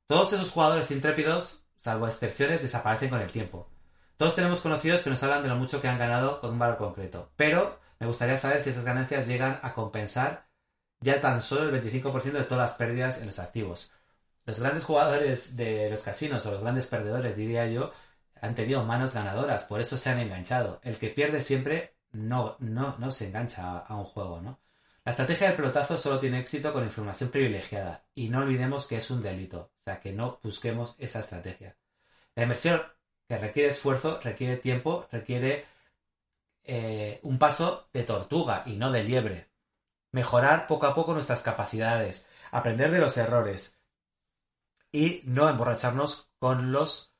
Todos 0.05 0.33
esos 0.33 0.51
jugadores 0.51 0.91
intrépidos, 0.91 1.66
salvo 1.77 2.07
excepciones, 2.07 2.61
desaparecen 2.61 3.09
con 3.09 3.21
el 3.21 3.31
tiempo. 3.31 3.69
Todos 4.17 4.35
tenemos 4.35 4.61
conocidos 4.61 5.03
que 5.03 5.09
nos 5.09 5.21
hablan 5.23 5.43
de 5.43 5.49
lo 5.49 5.55
mucho 5.55 5.81
que 5.81 5.87
han 5.87 5.99
ganado 5.99 6.41
con 6.41 6.51
un 6.51 6.59
valor 6.59 6.77
concreto, 6.77 7.31
pero 7.35 7.79
me 7.99 8.07
gustaría 8.07 8.37
saber 8.37 8.61
si 8.61 8.71
esas 8.71 8.85
ganancias 8.85 9.27
llegan 9.27 9.59
a 9.61 9.73
compensar 9.73 10.47
ya 10.99 11.21
tan 11.21 11.41
solo 11.41 11.69
el 11.69 11.83
25% 11.83 12.31
de 12.31 12.43
todas 12.43 12.71
las 12.71 12.73
pérdidas 12.73 13.21
en 13.21 13.27
los 13.27 13.39
activos. 13.39 13.93
Los 14.45 14.59
grandes 14.59 14.83
jugadores 14.83 15.55
de 15.57 15.89
los 15.89 16.03
casinos 16.03 16.45
o 16.45 16.51
los 16.51 16.61
grandes 16.61 16.87
perdedores, 16.87 17.35
diría 17.35 17.67
yo, 17.67 17.91
han 18.41 18.55
tenido 18.55 18.83
manos 18.83 19.13
ganadoras, 19.13 19.65
por 19.65 19.81
eso 19.81 19.97
se 19.97 20.09
han 20.09 20.19
enganchado. 20.19 20.79
El 20.83 20.97
que 20.97 21.09
pierde 21.09 21.41
siempre 21.41 21.95
no, 22.11 22.55
no, 22.59 22.95
no 22.97 23.11
se 23.11 23.27
engancha 23.27 23.79
a, 23.79 23.95
un 23.95 24.05
juego, 24.05 24.41
¿no? 24.41 24.59
La 25.07 25.11
estrategia 25.11 25.47
del 25.47 25.55
pelotazo 25.55 25.97
solo 25.97 26.19
tiene 26.19 26.41
éxito 26.41 26.73
con 26.73 26.83
información 26.83 27.29
privilegiada 27.29 28.03
y 28.13 28.27
no 28.27 28.39
olvidemos 28.39 28.87
que 28.87 28.97
es 28.97 29.09
un 29.09 29.23
delito, 29.23 29.71
o 29.77 29.79
sea 29.79 30.01
que 30.01 30.11
no 30.11 30.41
busquemos 30.43 30.97
esa 30.99 31.21
estrategia. 31.21 31.77
La 32.35 32.43
inversión 32.43 32.81
que 33.25 33.37
requiere 33.37 33.69
esfuerzo, 33.69 34.19
requiere 34.21 34.57
tiempo, 34.57 35.07
requiere 35.09 35.65
eh, 36.65 37.21
un 37.23 37.39
paso 37.39 37.87
de 37.93 38.03
tortuga 38.03 38.63
y 38.65 38.75
no 38.75 38.91
de 38.91 39.05
liebre 39.05 39.49
mejorar 40.11 40.67
poco 40.67 40.87
a 40.87 40.93
poco 40.93 41.13
nuestras 41.13 41.41
capacidades, 41.41 42.27
aprender 42.51 42.91
de 42.91 42.99
los 42.99 43.15
errores 43.15 43.79
y 44.91 45.21
no 45.23 45.47
emborracharnos 45.47 46.33
con 46.37 46.73
los 46.73 47.13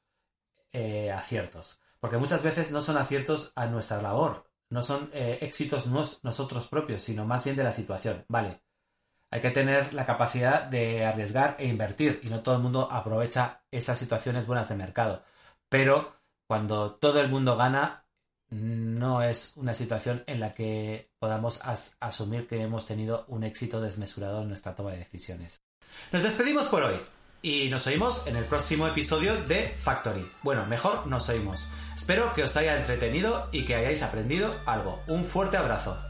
eh, 0.74 1.10
aciertos. 1.14 1.82
Porque 2.02 2.18
muchas 2.18 2.44
veces 2.44 2.70
no 2.74 2.82
son 2.82 2.98
aciertos 2.98 3.54
a 3.56 3.68
nuestra 3.68 4.02
labor, 4.02 4.47
no 4.70 4.84
son 4.84 5.10
eh, 5.14 5.40
éxitos 5.42 5.88
nosotros 6.24 6.68
propios, 6.68 7.04
sino 7.04 7.26
más 7.26 7.44
bien 7.44 7.56
de 7.56 7.64
la 7.64 7.74
situación. 7.74 8.26
Vale, 8.28 8.62
hay 9.30 9.42
que 9.42 9.52
tener 9.52 9.94
la 9.94 10.06
capacidad 10.06 10.64
de 10.64 11.06
arriesgar 11.06 11.56
e 11.60 11.68
invertir 11.68 12.22
y 12.24 12.30
no 12.30 12.42
todo 12.42 12.56
el 12.56 12.62
mundo 12.62 12.90
aprovecha 12.92 13.62
esas 13.72 14.00
situaciones 14.00 14.48
buenas 14.48 14.70
de 14.70 14.76
mercado. 14.76 15.24
Pero 15.70 16.16
cuando 16.48 16.96
todo 16.96 17.22
el 17.22 17.30
mundo 17.30 17.58
gana, 17.58 18.06
no 18.50 19.22
es 19.22 19.54
una 19.58 19.74
situación 19.74 20.24
en 20.28 20.40
la 20.40 20.54
que 20.54 21.12
podamos 21.20 21.62
asumir 22.00 22.48
que 22.48 22.62
hemos 22.62 22.86
tenido 22.86 23.26
un 23.28 23.44
éxito 23.44 23.82
desmesurado 23.82 24.42
en 24.42 24.50
nuestra 24.50 24.76
toma 24.76 24.92
de 24.92 25.00
decisiones. 25.00 25.62
Nos 26.12 26.24
despedimos 26.24 26.68
por 26.68 26.84
hoy 26.84 27.00
y 27.42 27.70
nos 27.70 27.88
oímos 27.88 28.28
en 28.28 28.36
el 28.36 28.46
próximo 28.46 28.88
episodio 28.88 29.36
de 29.44 29.68
Factory. 29.68 30.26
Bueno, 30.44 30.66
mejor 30.66 31.08
nos 31.08 31.30
oímos. 31.30 31.72
Espero 31.96 32.34
que 32.34 32.44
os 32.44 32.58
haya 32.58 32.78
entretenido 32.78 33.50
y 33.52 33.66
que 33.66 33.76
hayáis 33.76 34.04
aprendido 34.04 34.54
algo. 34.66 35.02
Un 35.08 35.24
fuerte 35.24 35.58
abrazo. 35.58 36.07